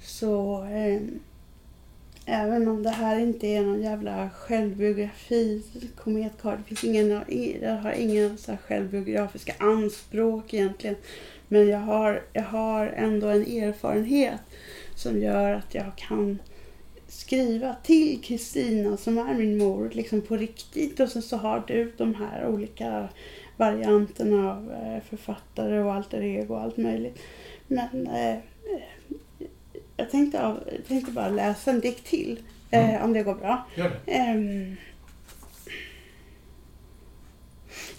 [0.00, 1.20] Så ehm,
[2.26, 5.62] även om det här inte är någon jävla självbiografi,
[5.96, 7.22] Kometkar, det finns ingen,
[7.62, 10.96] jag har inga så här självbiografiska anspråk egentligen.
[11.48, 14.40] Men jag har, jag har ändå en erfarenhet
[14.94, 16.38] som gör att jag kan
[17.08, 21.92] skriva till Kristina som är min mor liksom på riktigt och sen så har du
[21.96, 23.08] de här olika
[23.56, 27.18] varianterna av eh, författare och alter ego och allt möjligt.
[27.66, 28.38] Men eh,
[29.96, 33.02] jag, tänkte, av- jag tänkte bara läsa en dikt till eh, Mm.
[33.02, 33.66] om det går bra.
[33.76, 34.12] Gör det.
[34.12, 34.76] Ehm,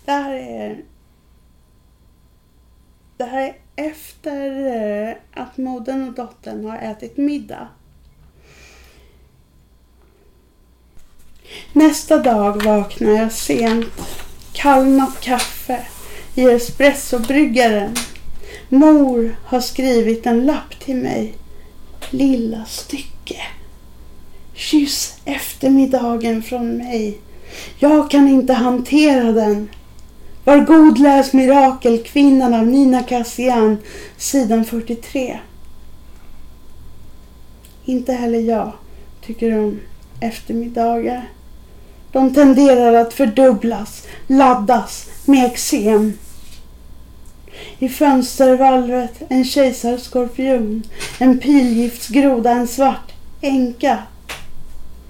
[0.05, 0.83] det här är...
[3.17, 3.55] Det här är
[3.89, 4.65] efter
[5.09, 7.67] eh, att modern och dottern har ätit middag.
[11.73, 13.85] Nästa dag vaknar jag sent.
[14.53, 15.79] Kallnat kaffe
[16.35, 17.95] i espressobryggaren.
[18.69, 21.33] Mor har skrivit en lapp till mig.
[22.09, 23.41] Lilla stycke.
[24.53, 27.17] Kyss eftermiddagen från mig.
[27.79, 29.69] Jag kan inte hantera den.
[30.43, 33.77] Var god läs Mirakelkvinnan av Nina Kassian,
[34.17, 35.39] sidan 43.
[37.85, 38.71] Inte heller jag
[39.21, 39.79] tycker om
[40.19, 41.29] eftermiddagar.
[42.11, 46.13] De tenderar att fördubblas, laddas med eksem.
[47.79, 50.83] I fönstervalvet en kejsarskorpion,
[51.19, 53.97] en pilgiftsgroda, en svart änka.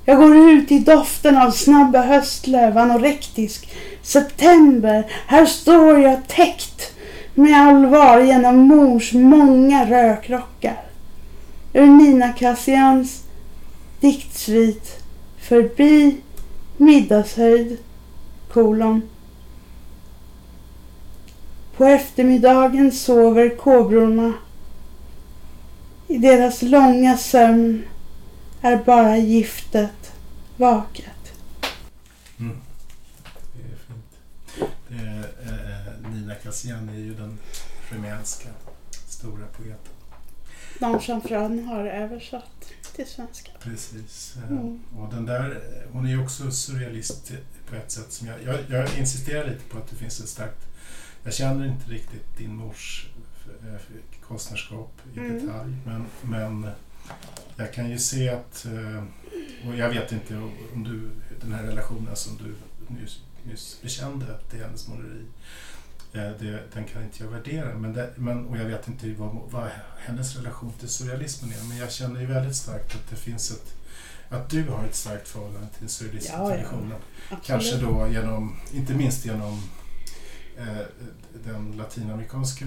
[0.05, 3.69] Jag går ut i doften av snabba höstlöv, anorektisk.
[4.03, 6.93] September, här står jag täckt
[7.33, 10.83] med allvar genom mors många rökrockar.
[11.73, 13.23] Ur Nina Kassians
[13.99, 14.99] diktsvit
[15.39, 16.17] Förbi
[16.79, 17.77] middagshöjd,
[18.51, 19.09] kolon.
[21.77, 24.33] På eftermiddagen sover kobrorna.
[26.07, 27.85] I deras långa sömn
[28.61, 30.13] är bara giftet
[30.57, 31.33] vaket.
[32.39, 32.57] Mm.
[33.53, 34.71] Det är fint.
[34.87, 37.37] Det är, eh, Nina Kassian är ju den
[37.89, 38.49] rumänska
[39.07, 39.93] stora poeten.
[40.79, 42.65] De som Frön har översatt
[43.03, 43.51] till svenska.
[43.59, 44.35] Precis.
[44.37, 44.79] Eh, Mm.
[44.97, 47.31] Och den där, hon är ju också surrealist
[47.69, 50.67] på ett sätt som jag, jag, jag insisterar lite på att det finns ett starkt...
[51.23, 53.07] Jag känner inte riktigt din mors
[53.63, 53.75] eh,
[54.27, 55.33] konstnärskap i Mm.
[55.47, 56.71] detalj men, men
[57.55, 59.03] jag kan ju se att eh,
[59.67, 60.35] och jag vet inte
[60.73, 61.09] om du,
[61.41, 62.55] den här relationen som du
[62.95, 65.25] nyss, nyss bekände till hennes måleri, eh,
[66.11, 67.73] det, den kan inte jag värdera.
[67.73, 71.63] Men, det, men, och jag vet inte vad, vad hennes relation till surrealismen är.
[71.69, 73.75] Men jag känner ju väldigt starkt att det finns ett
[74.29, 76.89] att du har ett starkt förhållande till surrealismtraditionen.
[76.89, 76.97] Ja,
[77.29, 77.37] ja.
[77.45, 79.63] Kanske då genom, inte minst genom
[80.57, 80.85] eh,
[81.45, 82.65] den latinamerikanska,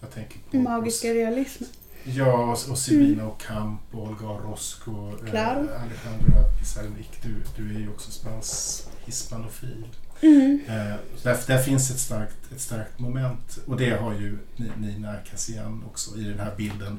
[0.00, 0.56] jag tänker på...
[0.56, 1.68] Magiska realismen.
[2.04, 3.34] Ja, och, och Silvina mm.
[3.46, 7.22] Camp och Olga Orozco, eh, Alejandra Pizarnik.
[7.22, 9.86] Du, du är ju också spans, hispanofil.
[10.20, 10.60] Mm.
[10.68, 14.38] Eh, där, där, finns ett starkt, ett starkt moment och det har ju
[14.76, 16.98] Nina Kassian också i den här bilden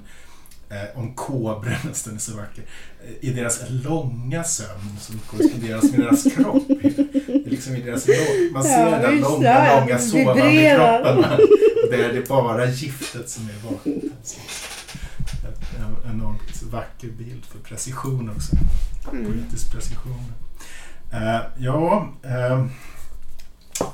[0.70, 2.64] eh, om kobrorna, den är så vacker,
[3.06, 6.64] eh, i deras långa sömn som korresponderas med deras kropp.
[7.46, 8.08] liksom i deras
[8.52, 11.40] man ser ja, den långa, ja, långa sovande kroppen
[11.92, 14.38] där det är bara giftet som är vaknat.
[15.78, 18.56] En enormt vacker bild för precision också.
[19.12, 19.26] Mm.
[19.26, 20.34] Politisk precision.
[21.14, 22.66] Uh, ja, uh,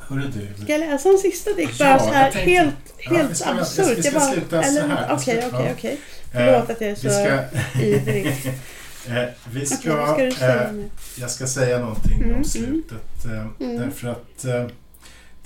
[0.08, 0.64] Hörru du.
[0.64, 3.98] Ska jag läsa en sista dikt bara ja, så här tänkte, helt, helt ja, absurt?
[3.98, 5.14] Vi ska, bara, sluta så här.
[5.14, 6.00] Okej, okej, okej.
[6.32, 8.54] Förlåt att jag är så ska, ivrig.
[9.08, 10.72] Eh, vi ska, okay, ska eh,
[11.16, 12.44] jag ska säga någonting mm, om mm.
[12.44, 13.26] slutet.
[13.26, 13.78] Eh, mm.
[13.78, 14.68] Därför att eh,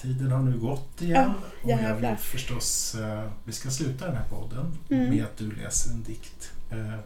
[0.01, 1.33] tiden har nu gått igen.
[1.65, 5.09] Ja, och jag vill förstås, eh, vi ska sluta den här podden mm.
[5.09, 6.99] med att du läser en dikt eh,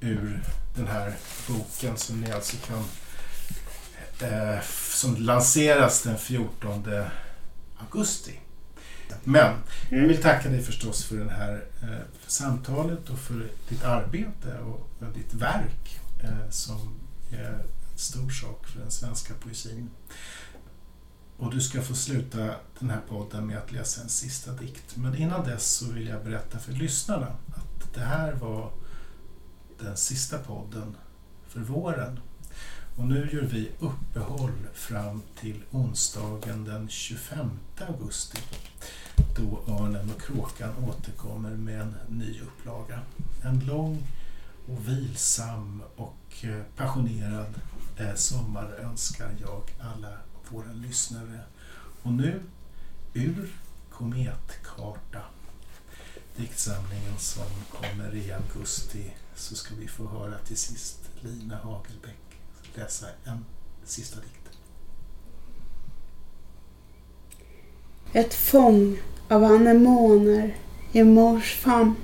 [0.00, 0.42] ur
[0.76, 1.12] den här
[1.48, 2.84] boken som ni alltså kan
[4.22, 4.60] eh,
[4.90, 6.84] som lanseras den 14
[7.78, 8.40] augusti.
[9.24, 9.56] Men
[9.90, 14.58] jag vill tacka dig förstås för det här eh, för samtalet och för ditt arbete
[14.58, 17.00] och ditt verk eh, som
[17.30, 17.62] är en
[17.96, 19.90] stor sak för den svenska poesin.
[21.36, 24.96] Och du ska få sluta den här podden med att läsa en sista dikt.
[24.96, 28.72] Men innan dess så vill jag berätta för lyssnarna att det här var
[29.80, 30.96] den sista podden
[31.48, 32.20] för våren.
[32.96, 37.50] Och nu gör vi uppehåll fram till onsdagen den 25
[37.88, 38.38] augusti
[39.36, 43.00] då Örnen och Kråkan återkommer med en ny upplaga.
[43.42, 44.06] En lång
[44.68, 47.60] och vilsam och eh, passionerad
[47.96, 50.18] eh, sommar önskar jag alla
[50.48, 51.40] våra lyssnare.
[52.02, 52.42] Och nu
[53.14, 53.52] ur
[53.90, 55.22] Kometkarta,
[56.36, 62.23] diktsamlingen som kommer i augusti, så ska vi få höra till sist Lina Hagelbäck
[62.74, 63.44] läsa en
[63.84, 64.58] sista dikt.
[68.12, 68.98] Ett fång
[69.28, 70.54] av anemoner
[70.92, 71.94] i mors famn.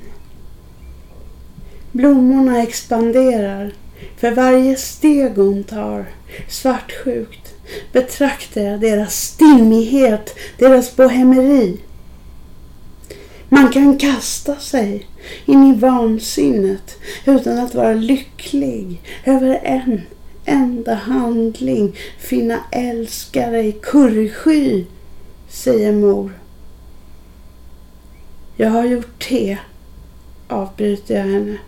[1.92, 3.74] Blommorna expanderar
[4.16, 6.06] för varje steg hon tar.
[6.48, 7.54] Svartsjukt
[7.92, 11.80] betraktar jag deras stimmighet, deras bohemeri.
[13.48, 15.06] Man kan kasta sig
[15.46, 20.00] in i vansinnet utan att vara lycklig över en
[20.50, 24.84] enda handling, finna älskare i kurrsky,
[25.48, 26.32] säger mor.
[28.56, 29.58] Jag har gjort te,
[30.48, 31.58] avbryter jag henne.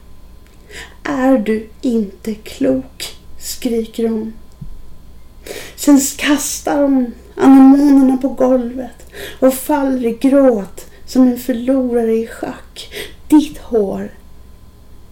[1.05, 3.16] Är du inte klok?
[3.39, 4.33] skriker hon.
[5.76, 9.07] Sen kastar hon anemonerna på golvet
[9.41, 12.95] och faller i gråt som en förlorare i schack.
[13.28, 14.11] Ditt hår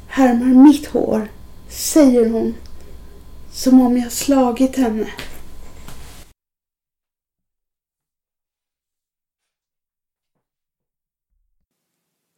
[0.07, 1.29] härmar mitt hår,
[1.69, 2.55] säger hon
[3.53, 5.13] som om jag slagit henne.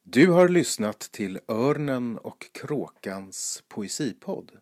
[0.03, 4.53] Du har lyssnat till Örnen och kråkans poesipodd.